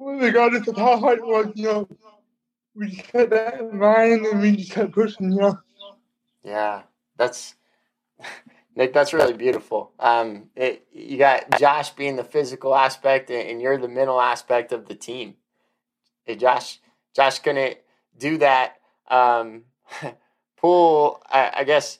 regardless 0.00 0.68
of 0.68 0.76
how 0.76 0.98
hard 0.98 1.18
it 1.18 1.26
was, 1.26 1.52
you 1.54 1.64
know, 1.64 1.88
we 2.74 2.90
just 2.90 3.08
kept 3.08 3.30
that 3.30 3.60
in 3.60 3.78
mind 3.78 4.26
and 4.26 4.40
we 4.40 4.56
just 4.56 4.72
kept 4.72 4.92
pushing, 4.92 5.32
you 5.32 5.38
know. 5.38 5.58
Yeah, 6.42 6.82
that's 7.16 7.54
Nick. 8.76 8.92
That's 8.92 9.12
really 9.12 9.32
beautiful. 9.32 9.92
Um, 9.98 10.50
it, 10.56 10.86
you 10.92 11.18
got 11.18 11.58
Josh 11.58 11.90
being 11.90 12.16
the 12.16 12.24
physical 12.24 12.74
aspect, 12.74 13.30
and, 13.30 13.48
and 13.48 13.62
you're 13.62 13.78
the 13.78 13.88
mental 13.88 14.20
aspect 14.20 14.72
of 14.72 14.86
the 14.88 14.94
team. 14.94 15.34
Hey, 16.24 16.36
Josh, 16.36 16.80
Josh 17.14 17.38
couldn't 17.38 17.78
do 18.18 18.38
that. 18.38 18.76
Um, 19.08 19.64
pull. 20.56 21.22
I, 21.30 21.52
I 21.56 21.64
guess 21.64 21.98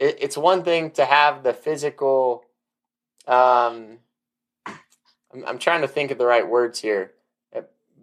it, 0.00 0.18
it's 0.20 0.36
one 0.36 0.62
thing 0.62 0.90
to 0.92 1.04
have 1.04 1.42
the 1.42 1.52
physical. 1.52 2.44
Um, 3.26 3.98
I'm, 4.66 5.44
I'm 5.46 5.58
trying 5.58 5.82
to 5.82 5.88
think 5.88 6.10
of 6.10 6.18
the 6.18 6.26
right 6.26 6.48
words 6.48 6.80
here 6.80 7.12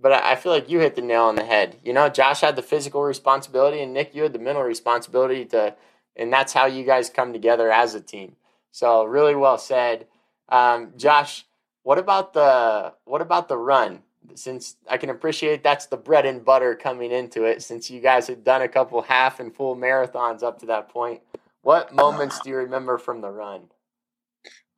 but 0.03 0.12
I 0.12 0.33
I 0.33 0.36
feel 0.36 0.51
like 0.51 0.69
you 0.69 0.79
hit 0.79 0.95
the 0.95 1.01
nail 1.01 1.24
on 1.24 1.36
the 1.36 1.45
head. 1.45 1.77
You 1.83 1.93
know, 1.93 2.10
Josh 2.10 2.41
had 2.41 2.55
the 2.55 2.62
physical 2.62 3.01
responsibility, 3.01 3.81
and 3.81 3.93
Nick, 3.93 4.13
you 4.13 4.24
had 4.24 4.33
the 4.33 4.39
mental 4.39 4.63
responsibility 4.63 5.45
to, 5.45 5.75
and 6.15 6.32
that's 6.32 6.53
how 6.53 6.65
you 6.65 6.84
guys 6.84 7.10
come 7.10 7.34
together 7.34 7.72
as 7.72 7.96
a 7.96 8.01
team. 8.01 8.36
So 8.72 9.03
really 9.03 9.36
well 9.36 9.58
said, 9.58 10.08
um, 10.50 10.93
Josh. 10.98 11.46
What 11.84 12.00
about 12.00 12.34
the 12.34 12.93
what 13.05 13.22
about 13.22 13.50
the 13.50 13.58
run? 13.58 14.03
Since 14.36 14.77
I 14.89 14.98
can 14.98 15.10
appreciate 15.10 15.63
that's 15.63 15.88
the 15.88 15.98
bread 15.98 16.25
and 16.25 16.43
butter 16.43 16.75
coming 16.75 17.12
into 17.12 17.43
it, 17.43 17.62
since 17.62 17.91
you 17.91 18.00
guys 18.00 18.27
had 18.27 18.43
done 18.43 18.62
a 18.62 18.70
couple 18.70 19.01
half 19.01 19.41
and 19.41 19.53
full 19.53 19.75
marathons 19.75 20.43
up 20.43 20.60
to 20.60 20.65
that 20.67 20.88
point. 20.88 21.22
What 21.62 21.93
moments 21.93 22.39
do 22.39 22.50
you 22.50 22.55
remember 22.58 22.98
from 22.98 23.22
the 23.22 23.29
run? 23.29 23.63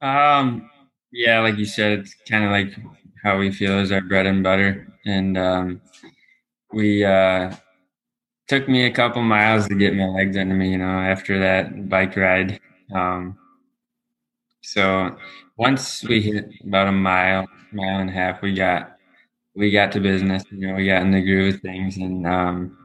Um, 0.02 0.70
yeah, 1.12 1.40
like 1.42 1.58
you 1.58 1.66
said, 1.66 2.00
it's 2.00 2.16
kind 2.28 2.44
of 2.44 2.52
like 2.52 2.74
how 3.24 3.38
we 3.38 3.52
feel 3.52 3.80
is 3.80 3.92
our 3.92 4.02
bread 4.02 4.26
and 4.26 4.44
butter, 4.44 4.88
and 5.06 5.38
um, 5.38 5.82
we 6.72 7.06
uh, 7.06 7.54
took 8.48 8.68
me 8.70 8.86
a 8.86 8.92
couple 8.92 9.22
miles 9.22 9.68
to 9.68 9.76
get 9.76 9.96
my 9.96 10.06
legs 10.06 10.38
under 10.38 10.56
me. 10.56 10.72
You 10.72 10.78
know, 10.78 11.00
after 11.00 11.40
that 11.40 11.90
bike 11.90 12.16
ride. 12.16 12.60
Um, 12.94 13.38
so 14.62 15.16
once 15.58 16.04
we 16.04 16.22
hit 16.22 16.50
about 16.66 16.88
a 16.88 16.92
mile, 16.92 17.48
mile 17.72 18.00
and 18.00 18.10
a 18.10 18.14
half, 18.14 18.42
we 18.42 18.54
got 18.54 18.98
we 19.56 19.72
got 19.72 19.92
to 19.94 20.00
business. 20.00 20.44
You 20.52 20.68
know, 20.68 20.76
we 20.76 20.86
got 20.86 21.02
in 21.02 21.12
the 21.12 21.22
groove 21.22 21.56
of 21.56 21.62
things, 21.62 21.98
and 21.98 22.28
um, 22.28 22.78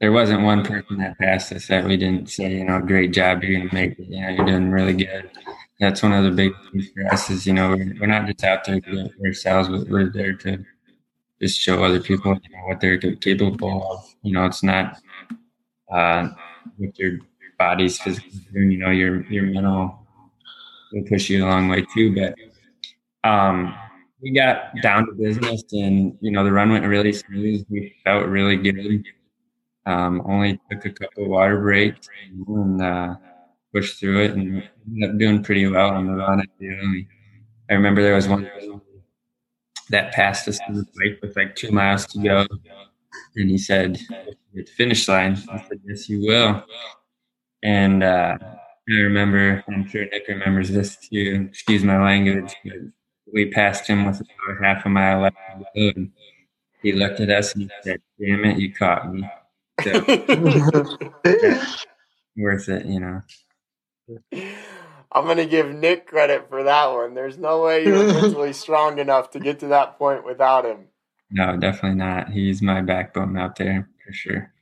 there 0.00 0.12
wasn't 0.12 0.42
one 0.42 0.64
person 0.64 0.98
that 0.98 1.18
passed 1.18 1.52
us 1.52 1.66
that 1.68 1.84
we 1.84 1.96
didn't 1.96 2.30
say, 2.30 2.54
you 2.54 2.64
know, 2.64 2.80
great 2.80 3.12
job, 3.12 3.42
you're 3.42 3.58
gonna 3.60 3.72
make 3.74 3.98
it. 3.98 4.08
You 4.08 4.20
know, 4.22 4.28
you're 4.30 4.46
doing 4.46 4.70
really 4.70 4.94
good. 4.94 5.30
That's 5.78 6.02
one 6.02 6.12
of 6.12 6.24
the 6.24 6.30
big 6.30 6.52
things 6.72 6.88
for 6.94 7.06
us 7.12 7.30
is, 7.30 7.46
you 7.46 7.52
know, 7.52 7.70
we're, 7.70 7.94
we're 8.00 8.06
not 8.06 8.26
just 8.26 8.44
out 8.44 8.64
there 8.64 8.80
to 8.80 8.90
do 8.90 9.00
it 9.00 9.12
for 9.18 9.26
ourselves, 9.26 9.68
but 9.68 9.88
we're 9.88 10.10
there 10.10 10.34
to 10.34 10.64
just 11.40 11.60
show 11.60 11.82
other 11.82 12.00
people 12.00 12.34
you 12.42 12.50
know, 12.56 12.64
what 12.66 12.80
they're 12.80 12.98
capable 12.98 13.90
of. 13.92 14.14
You 14.22 14.32
know, 14.34 14.46
it's 14.46 14.62
not 14.62 14.98
uh, 15.92 16.28
what 16.76 16.98
your 16.98 17.18
body's 17.58 17.98
physically 18.00 18.40
doing. 18.52 18.70
You 18.72 18.78
know, 18.78 18.90
your 18.90 19.22
your 19.30 19.44
mental 19.44 20.06
will 20.92 21.04
push 21.08 21.30
you 21.30 21.44
a 21.44 21.48
long 21.48 21.68
way 21.68 21.86
too. 21.94 22.14
But 22.14 22.34
um, 23.28 23.74
we 24.22 24.32
got 24.32 24.74
down 24.82 25.06
to 25.06 25.12
business, 25.12 25.62
and 25.72 26.16
you 26.20 26.30
know, 26.30 26.44
the 26.44 26.52
run 26.52 26.70
went 26.70 26.86
really 26.86 27.12
smooth. 27.12 27.64
We 27.70 27.94
felt 28.04 28.26
really 28.26 28.56
good. 28.56 29.04
Um, 29.86 30.22
only 30.26 30.60
took 30.70 30.84
a 30.84 30.90
couple 30.90 31.28
water 31.28 31.58
breaks 31.58 32.08
and 32.48 32.82
uh, 32.82 33.14
pushed 33.74 33.98
through 33.98 34.24
it, 34.24 34.32
and 34.32 34.62
ended 34.86 35.10
up 35.10 35.18
doing 35.18 35.42
pretty 35.42 35.66
well 35.66 35.90
on 35.90 36.06
the 36.06 36.14
run. 36.14 36.42
I 37.70 37.74
remember 37.74 38.02
there 38.02 38.14
was 38.14 38.28
one 38.28 38.50
that 39.90 40.12
passed 40.12 40.48
us 40.48 40.58
through 40.66 40.76
the 40.76 40.86
bike 40.96 41.18
with 41.20 41.36
like 41.36 41.54
two 41.54 41.70
miles 41.70 42.06
to 42.06 42.18
go, 42.22 42.46
and 43.36 43.50
he 43.50 43.58
said, 43.58 43.98
"At 44.10 44.36
the 44.54 44.64
finish 44.64 45.08
line." 45.08 45.36
I 45.50 45.58
said, 45.68 45.80
"Yes, 45.84 46.08
you 46.08 46.26
will." 46.26 46.64
And 47.62 48.02
uh, 48.02 48.38
I 48.40 48.92
remember, 48.92 49.62
I'm 49.68 49.86
sure 49.88 50.04
Nick 50.06 50.26
remembers 50.28 50.70
this 50.70 50.96
too. 50.96 51.48
Excuse 51.50 51.84
my 51.84 52.02
language, 52.02 52.54
but 52.64 52.74
we 53.32 53.50
passed 53.50 53.86
him 53.86 54.06
with 54.06 54.20
about 54.20 54.64
half 54.64 54.86
a 54.86 54.88
mile 54.88 55.20
left 55.20 55.36
to 55.52 55.58
go, 55.58 55.66
and 55.74 56.12
he 56.82 56.92
looked 56.92 57.20
at 57.20 57.30
us 57.30 57.54
and 57.54 57.64
he 57.64 57.70
said, 57.82 58.00
"Damn 58.18 58.44
it, 58.44 58.58
you 58.58 58.72
caught 58.72 59.12
me." 59.12 59.28
So, 59.82 59.92
worth 62.36 62.68
it, 62.68 62.86
you 62.86 63.00
know. 63.00 63.22
I'm 65.12 65.26
gonna 65.26 65.46
give 65.46 65.72
Nick 65.74 66.06
credit 66.06 66.48
for 66.48 66.62
that 66.62 66.86
one. 66.92 67.14
There's 67.14 67.38
no 67.38 67.62
way 67.62 67.84
you're 67.84 68.06
mentally 68.20 68.52
strong 68.52 68.98
enough 68.98 69.30
to 69.30 69.40
get 69.40 69.60
to 69.60 69.68
that 69.68 69.98
point 69.98 70.24
without 70.24 70.64
him. 70.64 70.86
No, 71.30 71.56
definitely 71.56 71.98
not. 71.98 72.30
He's 72.30 72.62
my 72.62 72.80
backbone 72.80 73.36
out 73.36 73.56
there 73.56 73.88
for 74.04 74.12
sure. 74.12 74.52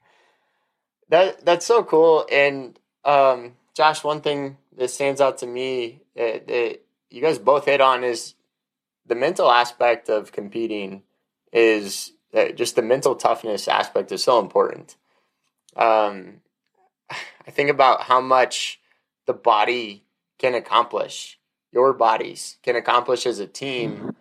That 1.08 1.44
that's 1.44 1.66
so 1.66 1.82
cool. 1.82 2.26
And 2.30 2.78
um, 3.04 3.56
Josh, 3.74 4.04
one 4.04 4.20
thing 4.20 4.58
that 4.76 4.90
stands 4.90 5.20
out 5.20 5.38
to 5.38 5.46
me 5.46 6.02
that, 6.14 6.46
that 6.46 6.80
you 7.10 7.22
guys 7.22 7.38
both 7.38 7.64
hit 7.64 7.80
on 7.80 8.04
is 8.04 8.34
the 9.06 9.14
mental 9.14 9.50
aspect 9.50 10.08
of 10.08 10.32
competing. 10.32 11.02
Is 11.52 12.12
uh, 12.34 12.48
just 12.48 12.76
the 12.76 12.82
mental 12.82 13.14
toughness 13.14 13.68
aspect 13.68 14.12
is 14.12 14.22
so 14.22 14.38
important. 14.38 14.96
Um, 15.76 16.40
I 17.10 17.50
think 17.50 17.70
about 17.70 18.02
how 18.02 18.20
much 18.20 18.80
the 19.26 19.32
body 19.32 20.04
can 20.38 20.54
accomplish, 20.54 21.38
your 21.72 21.92
bodies 21.92 22.58
can 22.62 22.76
accomplish 22.76 23.26
as 23.26 23.38
a 23.38 23.46
team. 23.46 24.14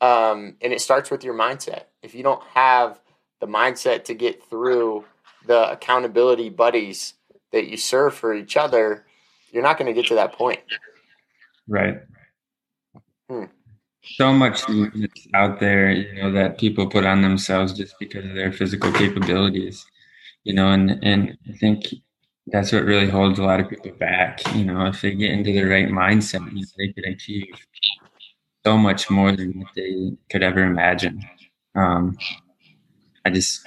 Um, 0.00 0.56
and 0.60 0.72
it 0.72 0.80
starts 0.80 1.10
with 1.10 1.24
your 1.24 1.34
mindset. 1.34 1.84
If 2.02 2.14
you 2.14 2.22
don't 2.22 2.42
have 2.54 2.98
the 3.40 3.46
mindset 3.46 4.04
to 4.04 4.14
get 4.14 4.42
through 4.48 5.04
the 5.46 5.70
accountability 5.70 6.48
buddies 6.48 7.14
that 7.52 7.66
you 7.66 7.76
serve 7.76 8.14
for 8.14 8.34
each 8.34 8.56
other, 8.56 9.04
you're 9.52 9.62
not 9.62 9.78
going 9.78 9.86
to 9.86 9.92
get 9.92 10.08
to 10.08 10.14
that 10.14 10.32
point. 10.32 10.60
Right. 11.68 11.98
Hmm. 13.28 13.44
So 14.02 14.32
much 14.32 14.62
out 15.34 15.60
there, 15.60 15.90
you 15.90 16.22
know, 16.22 16.32
that 16.32 16.58
people 16.58 16.88
put 16.88 17.04
on 17.04 17.20
themselves 17.20 17.72
just 17.72 17.94
because 17.98 18.24
of 18.24 18.34
their 18.34 18.52
physical 18.52 18.92
capabilities, 18.92 19.84
you 20.44 20.54
know, 20.54 20.68
and, 20.72 20.98
and 21.02 21.36
I 21.48 21.52
think 21.52 21.84
that's 22.52 22.72
what 22.72 22.84
really 22.84 23.08
holds 23.08 23.38
a 23.38 23.44
lot 23.44 23.60
of 23.60 23.68
people 23.68 23.92
back. 23.92 24.40
You 24.54 24.64
know, 24.64 24.86
if 24.86 25.00
they 25.00 25.14
get 25.14 25.30
into 25.30 25.52
the 25.52 25.64
right 25.64 25.88
mindset, 25.88 26.46
you 26.52 26.60
know, 26.60 26.66
they 26.76 26.92
could 26.92 27.06
achieve 27.06 27.54
so 28.64 28.76
much 28.76 29.08
more 29.10 29.32
than 29.32 29.58
what 29.60 29.68
they 29.74 30.12
could 30.28 30.42
ever 30.42 30.62
imagine. 30.62 31.22
Um, 31.74 32.16
I 33.24 33.30
just, 33.30 33.66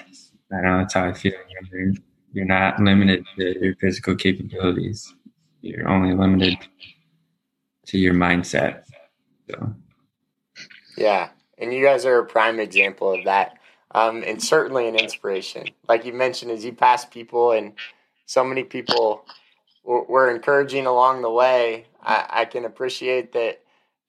I 0.52 0.56
don't 0.56 0.64
know, 0.64 0.78
that's 0.80 0.94
how 0.94 1.06
I 1.06 1.14
feel. 1.14 1.34
You're, 1.72 1.94
you're 2.34 2.46
not 2.46 2.80
limited 2.80 3.26
to 3.38 3.64
your 3.64 3.76
physical 3.76 4.16
capabilities. 4.16 5.14
You're 5.62 5.88
only 5.88 6.14
limited 6.14 6.58
to 7.88 7.98
your 7.98 8.14
mindset. 8.14 8.84
So. 9.50 9.74
Yeah, 10.98 11.30
and 11.58 11.74
you 11.74 11.84
guys 11.84 12.06
are 12.06 12.20
a 12.20 12.26
prime 12.26 12.60
example 12.60 13.14
of 13.14 13.26
that, 13.26 13.58
um, 13.92 14.24
and 14.26 14.42
certainly 14.42 14.88
an 14.88 14.96
inspiration. 14.96 15.68
Like 15.88 16.06
you 16.06 16.14
mentioned, 16.14 16.52
as 16.52 16.66
you 16.66 16.74
pass 16.74 17.06
people 17.06 17.52
and 17.52 17.74
so 18.26 18.44
many 18.44 18.64
people 18.64 19.26
were 19.84 20.34
encouraging 20.34 20.86
along 20.86 21.22
the 21.22 21.30
way. 21.30 21.86
I, 22.02 22.26
I, 22.30 22.46
can 22.46 22.66
appreciate 22.66 23.34
that 23.34 23.62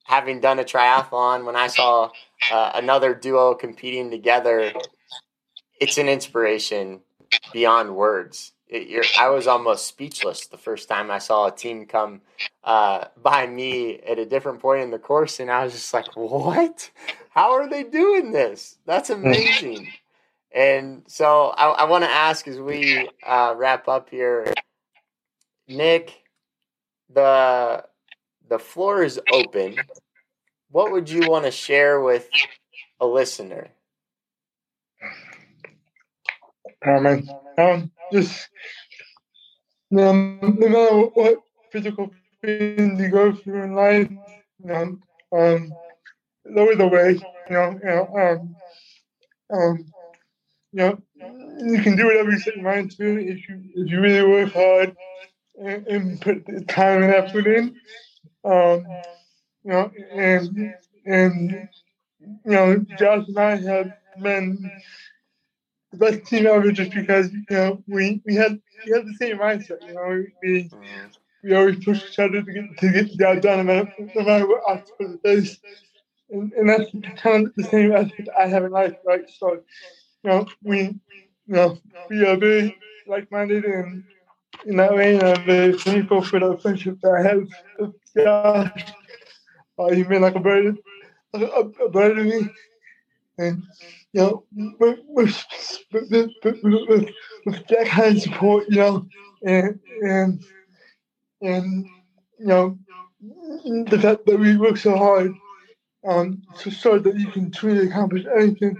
having 0.05 0.39
done 0.39 0.59
a 0.59 0.63
triathlon, 0.63 1.45
when 1.45 1.55
I 1.55 1.67
saw 1.67 2.11
uh, 2.51 2.71
another 2.75 3.13
duo 3.13 3.53
competing 3.53 4.09
together, 4.09 4.71
it's 5.79 5.97
an 5.97 6.07
inspiration 6.07 7.01
beyond 7.51 7.95
words. 7.95 8.53
It, 8.67 9.05
I 9.19 9.29
was 9.29 9.47
almost 9.47 9.85
speechless 9.85 10.47
the 10.47 10.57
first 10.57 10.89
time 10.89 11.11
I 11.11 11.19
saw 11.19 11.47
a 11.47 11.55
team 11.55 11.85
come 11.85 12.21
uh, 12.63 13.05
by 13.21 13.45
me 13.45 13.99
at 13.99 14.17
a 14.17 14.25
different 14.25 14.59
point 14.59 14.81
in 14.81 14.91
the 14.91 14.99
course, 14.99 15.39
and 15.39 15.51
I 15.51 15.63
was 15.63 15.73
just 15.73 15.93
like, 15.93 16.07
"What? 16.15 16.89
How 17.29 17.53
are 17.53 17.69
they 17.69 17.83
doing 17.83 18.31
this? 18.31 18.77
That's 18.85 19.11
amazing!" 19.11 19.89
And 20.55 21.03
so 21.07 21.49
I, 21.49 21.67
I 21.67 21.83
want 21.83 22.05
to 22.05 22.09
ask 22.09 22.47
as 22.47 22.57
we 22.57 23.09
uh, 23.27 23.53
wrap 23.57 23.89
up 23.89 24.09
here, 24.09 24.53
Nick, 25.67 26.23
the 27.13 27.83
the 28.47 28.57
floor 28.57 29.03
is 29.03 29.19
open. 29.29 29.75
What 30.71 30.91
would 30.91 31.09
you 31.09 31.27
want 31.27 31.43
to 31.43 31.51
share 31.51 31.99
with 31.99 32.29
a 33.01 33.05
listener? 33.05 33.67
Um, 36.87 37.29
um 37.57 37.91
just 38.13 38.47
um, 39.91 40.39
no 40.41 40.69
matter 40.69 40.95
what 41.15 41.41
physical 41.69 42.11
things 42.41 42.99
you 42.99 43.09
go 43.09 43.33
through 43.33 43.63
in 43.63 43.75
life, 43.75 44.09
you 44.09 44.19
know, 44.63 44.97
um, 45.33 45.73
lower 46.45 46.75
the 46.75 46.87
way, 46.87 47.11
you 47.11 47.55
know, 47.55 47.79
you 47.83 47.89
know, 47.89 48.07
um, 48.17 48.55
um, 49.51 49.94
you 50.75 50.81
know, 50.81 51.01
you 51.59 51.81
can 51.83 51.97
do 51.97 52.05
whatever 52.07 52.31
you 52.31 52.39
set 52.39 52.55
your 52.57 52.65
mind 52.65 52.91
to 52.97 53.05
if 53.19 53.49
you 53.49 53.61
if 53.75 53.91
you 53.91 54.01
really 54.01 54.29
work 54.29 54.53
hard 54.53 54.95
and, 55.61 55.87
and 55.87 56.21
put 56.21 56.45
the 56.45 56.63
time 56.65 57.03
and 57.03 57.13
effort 57.13 57.47
in. 57.47 57.75
Um, 58.45 58.85
you 59.63 59.71
know, 59.71 59.91
and 60.13 60.75
and 61.05 61.51
you 62.21 62.51
know, 62.51 62.85
Josh 62.97 63.25
and 63.27 63.39
I 63.39 63.57
have 63.57 63.91
been 64.21 64.71
the 65.91 65.97
best 65.97 66.25
team 66.25 66.47
ever 66.47 66.71
just 66.71 66.91
because 66.93 67.31
you 67.33 67.45
know 67.51 67.83
we 67.87 68.21
we 68.25 68.35
had 68.35 68.59
we 68.85 68.91
had 68.93 69.05
the 69.07 69.15
same 69.19 69.37
mindset. 69.39 69.81
You 69.87 69.93
know, 69.95 70.23
we 70.43 70.71
we 71.43 71.55
always 71.55 71.83
push 71.83 72.03
each 72.09 72.19
other 72.19 72.41
to 72.41 72.53
get 72.53 72.77
to 72.79 72.91
get 72.91 73.09
the 73.11 73.17
job 73.17 73.41
done, 73.41 73.65
no 73.65 73.73
matter, 73.73 73.93
no 74.15 74.23
matter 74.23 74.47
what 74.47 74.61
obstacle 74.67 75.17
it 75.23 75.29
is. 75.29 75.59
And, 76.29 76.51
and 76.53 76.69
that's 76.69 76.91
kind 77.21 77.47
of 77.47 77.53
the 77.55 77.63
same 77.63 77.91
attitude 77.93 78.29
I 78.37 78.47
have 78.47 78.63
in 78.65 78.71
life, 78.71 78.95
right? 79.05 79.29
So 79.29 79.63
know, 80.25 80.47
we, 80.63 80.79
you 80.81 81.55
know, 81.55 81.77
we 82.09 82.25
are 82.25 82.37
very 82.37 82.75
like-minded 83.07 83.65
and 83.65 84.03
in 84.65 84.77
that 84.77 84.93
way, 84.95 85.19
and 85.19 85.37
very 85.45 85.73
thankful 85.77 86.21
for 86.21 86.39
the 86.39 86.57
friendship 86.57 86.99
that 87.01 87.11
I 87.11 87.21
have. 87.23 87.47
Uh, 89.77 89.89
he's 89.93 90.07
been 90.07 90.21
like 90.21 90.35
a 90.35 90.39
brother, 90.39 90.75
a, 91.33 91.39
a 91.39 91.89
brother 91.89 92.15
to 92.15 92.23
me, 92.23 92.49
and 93.37 93.63
you 94.13 94.21
know, 94.21 94.43
with 94.79 94.99
with, 95.07 95.45
with, 95.91 96.31
with, 96.43 97.09
with 97.45 97.67
that 97.67 97.87
kind 97.87 98.15
of 98.15 98.21
support, 98.23 98.65
you 98.69 98.77
know, 98.77 99.05
and 99.45 99.79
and 100.01 100.43
and 101.41 101.85
you 102.39 102.47
know, 102.47 102.77
the 103.87 103.99
fact 104.01 104.25
that 104.25 104.39
we 104.39 104.57
work 104.57 104.77
so 104.77 104.95
hard 104.95 105.33
um, 106.07 106.41
to 106.59 106.71
show 106.71 106.97
that 106.99 107.15
you 107.17 107.27
can 107.31 107.51
truly 107.51 107.87
accomplish 107.87 108.25
anything 108.37 108.77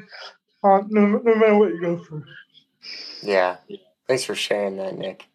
uh, 0.65 0.83
no, 0.89 1.07
no 1.07 1.35
matter 1.35 1.57
what 1.57 1.69
you 1.69 1.81
go 1.81 1.97
through. 1.99 2.25
Yeah. 3.21 3.57
Thanks 4.07 4.23
for 4.23 4.35
sharing 4.35 4.77
that, 4.77 4.97
Nick. 4.97 5.27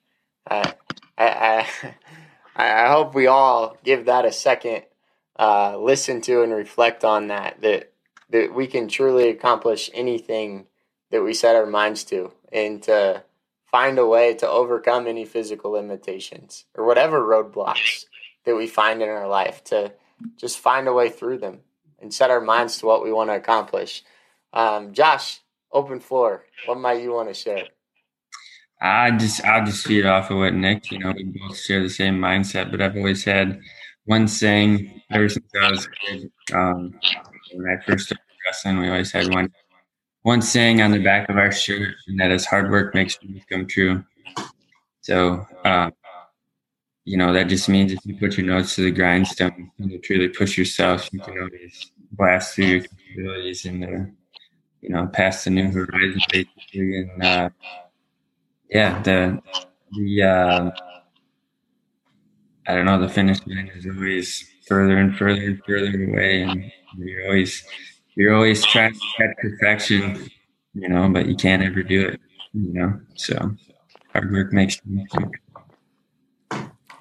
I 0.49 0.75
I, 1.19 1.67
I, 1.77 1.95
I 2.87 2.89
hope 2.89 3.15
we 3.15 3.27
all 3.29 3.77
give 3.85 4.07
that 4.07 4.25
a 4.25 4.33
second 4.33 4.85
uh, 5.41 5.79
listen 5.79 6.21
to 6.21 6.43
and 6.43 6.53
reflect 6.53 7.05
on 7.05 7.29
that 7.29 7.61
that 7.63 7.93
that 8.31 8.55
we 8.55 8.67
can 8.67 8.89
truly 8.89 9.31
accomplish 9.31 9.91
anything 9.95 10.67
that 11.11 11.23
we 11.23 11.35
set 11.35 11.57
our 11.57 11.67
minds 11.67 12.05
to 12.05 12.33
and 12.53 12.83
to 12.83 13.25
find 13.71 13.99
a 13.99 14.07
way 14.07 14.35
to 14.35 14.49
overcome 14.49 15.07
any 15.07 15.25
physical 15.25 15.73
limitations 15.73 16.67
or 16.77 16.85
whatever 16.87 17.21
roadblocks 17.21 18.05
that 18.45 18.57
we 18.57 18.67
find 18.67 19.03
in 19.03 19.09
our 19.09 19.29
life 19.29 19.65
to 19.65 19.93
just 20.37 20.59
find 20.59 20.89
a 20.89 20.93
way 20.93 21.09
through 21.09 21.39
them 21.39 21.61
and 22.01 22.13
set 22.13 22.31
our 22.31 22.41
minds 22.41 22.79
to 22.79 22.87
what 22.87 23.03
we 23.03 23.13
want 23.13 23.31
to 23.31 23.35
accomplish. 23.35 24.05
Um, 24.53 24.93
Josh, 24.93 25.41
open 25.73 26.01
floor. 26.01 26.45
What 26.67 26.79
might 26.79 27.03
you 27.03 27.13
want 27.13 27.29
to 27.29 27.35
share? 27.35 27.65
I 28.81 29.11
just 29.11 29.45
I'll 29.45 29.65
just 29.65 29.87
feed 29.87 30.07
off 30.07 30.31
of 30.31 30.39
what 30.39 30.55
Nick. 30.55 30.91
You 30.91 31.01
know, 31.01 31.13
we 31.13 31.25
both 31.25 31.59
share 31.59 31.83
the 31.83 31.91
same 31.91 32.19
mindset, 32.19 32.71
but 32.71 32.81
I've 32.81 32.97
always 32.97 33.25
had 33.25 33.61
one 34.05 34.27
saying 34.27 35.03
ever 35.11 35.29
since 35.29 35.47
I 35.61 35.71
was 35.71 35.87
a 35.87 35.91
kid. 35.91 36.33
Um, 36.55 36.99
when 37.53 37.67
I 37.69 37.85
first 37.85 38.07
started 38.07 38.23
wrestling, 38.47 38.79
we 38.79 38.89
always 38.89 39.13
had 39.13 39.33
one 39.33 39.53
one 40.23 40.43
saying 40.43 40.81
on 40.81 40.91
the 40.91 41.03
back 41.03 41.29
of 41.29 41.37
our 41.37 41.53
shirt, 41.53 41.95
and 42.09 42.19
that 42.21 42.31
is 42.31 42.47
hard 42.47 42.71
work 42.71 42.95
makes 42.95 43.17
dreams 43.17 43.43
come 43.51 43.67
true. 43.67 44.05
So, 45.03 45.47
uh, 45.65 45.91
you 47.05 47.17
know, 47.17 47.33
that 47.33 47.49
just 47.49 47.69
means 47.69 47.93
if 47.93 48.01
you 48.05 48.17
put 48.17 48.37
your 48.37 48.47
nose 48.47 48.75
to 48.75 48.83
the 48.83 48.91
grindstone 48.91 49.71
and 49.79 49.91
you 49.91 49.99
truly 49.99 50.29
push 50.29 50.59
yourself, 50.59 51.09
you 51.13 51.21
can 51.21 51.39
always 51.39 51.93
blast 52.13 52.55
through 52.55 52.67
your 52.67 52.81
capabilities 52.81 53.65
and, 53.65 53.85
uh, 53.85 54.11
you 54.81 54.89
know, 54.91 55.07
past 55.07 55.45
the 55.45 55.51
new 55.51 55.71
horizon, 55.71 56.21
basically. 56.31 57.01
And, 57.01 57.23
uh, 57.23 57.51
yeah, 58.71 59.03
the, 59.03 59.43
the, 59.93 60.23
uh, 60.23 60.71
I 62.67 62.75
don't 62.75 62.85
know, 62.85 63.01
the 63.01 63.09
finish 63.09 63.39
line 63.47 63.71
is 63.75 63.87
always 63.87 64.49
further 64.67 64.99
and 64.99 65.17
further 65.17 65.41
and 65.43 65.61
further 65.67 66.05
away. 66.05 66.43
And 66.43 66.71
you're 66.97 67.27
always, 67.27 67.65
you're 68.15 68.35
always 68.35 68.65
trying 68.65 68.95
to 68.95 69.01
get 69.19 69.37
perfection, 69.39 70.29
you 70.75 70.89
know, 70.89 71.09
but 71.09 71.27
you 71.27 71.35
can't 71.37 71.63
ever 71.63 71.83
do 71.83 72.09
it, 72.09 72.21
you 72.53 72.73
know. 72.73 73.01
So 73.17 73.57
hard 74.13 74.33
work 74.33 74.53
makes 74.53 74.81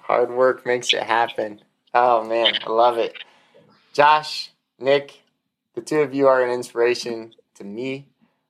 hard 0.02 0.32
work 0.32 0.65
makes 0.65 0.94
it 0.94 1.04
happen. 1.04 1.62
Oh 1.94 2.24
man, 2.24 2.54
I 2.65 2.70
love 2.70 2.98
it. 2.98 3.13
Josh, 3.94 4.52
Nick, 4.80 5.22
the 5.76 5.82
two 5.82 6.00
of 6.00 6.13
you 6.13 6.28
are 6.28 6.44
an 6.44 6.52
inspiration 6.52 7.34
to 7.60 7.63
me. 7.63 8.08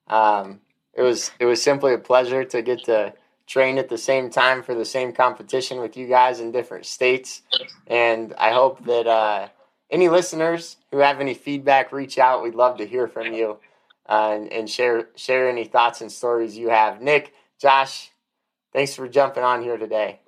Um, 0.08 0.62
it 0.94 1.04
was 1.04 1.32
it 1.40 1.46
was 1.46 1.62
simply 1.62 1.94
a 1.94 2.00
pleasure 2.00 2.44
to 2.46 2.62
get 2.62 2.86
to 2.86 3.14
train 3.46 3.78
at 3.78 3.90
the 3.90 3.98
same 3.98 4.30
time 4.30 4.64
for 4.64 4.74
the 4.74 4.86
same 4.86 5.12
competition 5.14 5.80
with 5.80 5.98
you 5.98 6.08
guys 6.08 6.40
in 6.40 6.52
different 6.52 6.86
states, 6.86 7.42
and 7.88 8.34
I 8.38 8.52
hope 8.52 8.86
that. 8.86 9.08
Uh, 9.08 9.50
any 9.92 10.08
listeners 10.10 10.78
who 10.92 11.00
have 11.00 11.20
any 11.20 11.34
feedback, 11.34 11.92
reach 11.92 12.18
out. 12.18 12.44
We'd 12.44 12.56
love 12.56 12.78
to 12.78 12.86
hear 12.86 13.08
from 13.08 13.34
you 13.34 13.58
uh, 14.08 14.32
and, 14.34 14.52
and 14.52 14.70
share 14.70 15.10
share 15.16 15.50
any 15.50 15.66
thoughts 15.66 16.02
and 16.02 16.12
stories 16.12 16.58
you 16.58 16.70
have. 16.70 17.02
Nick, 17.02 17.34
Josh, 17.60 18.12
thanks 18.74 18.96
for 18.96 19.08
jumping 19.08 19.44
on 19.44 19.62
here 19.64 19.78
today. 19.78 20.20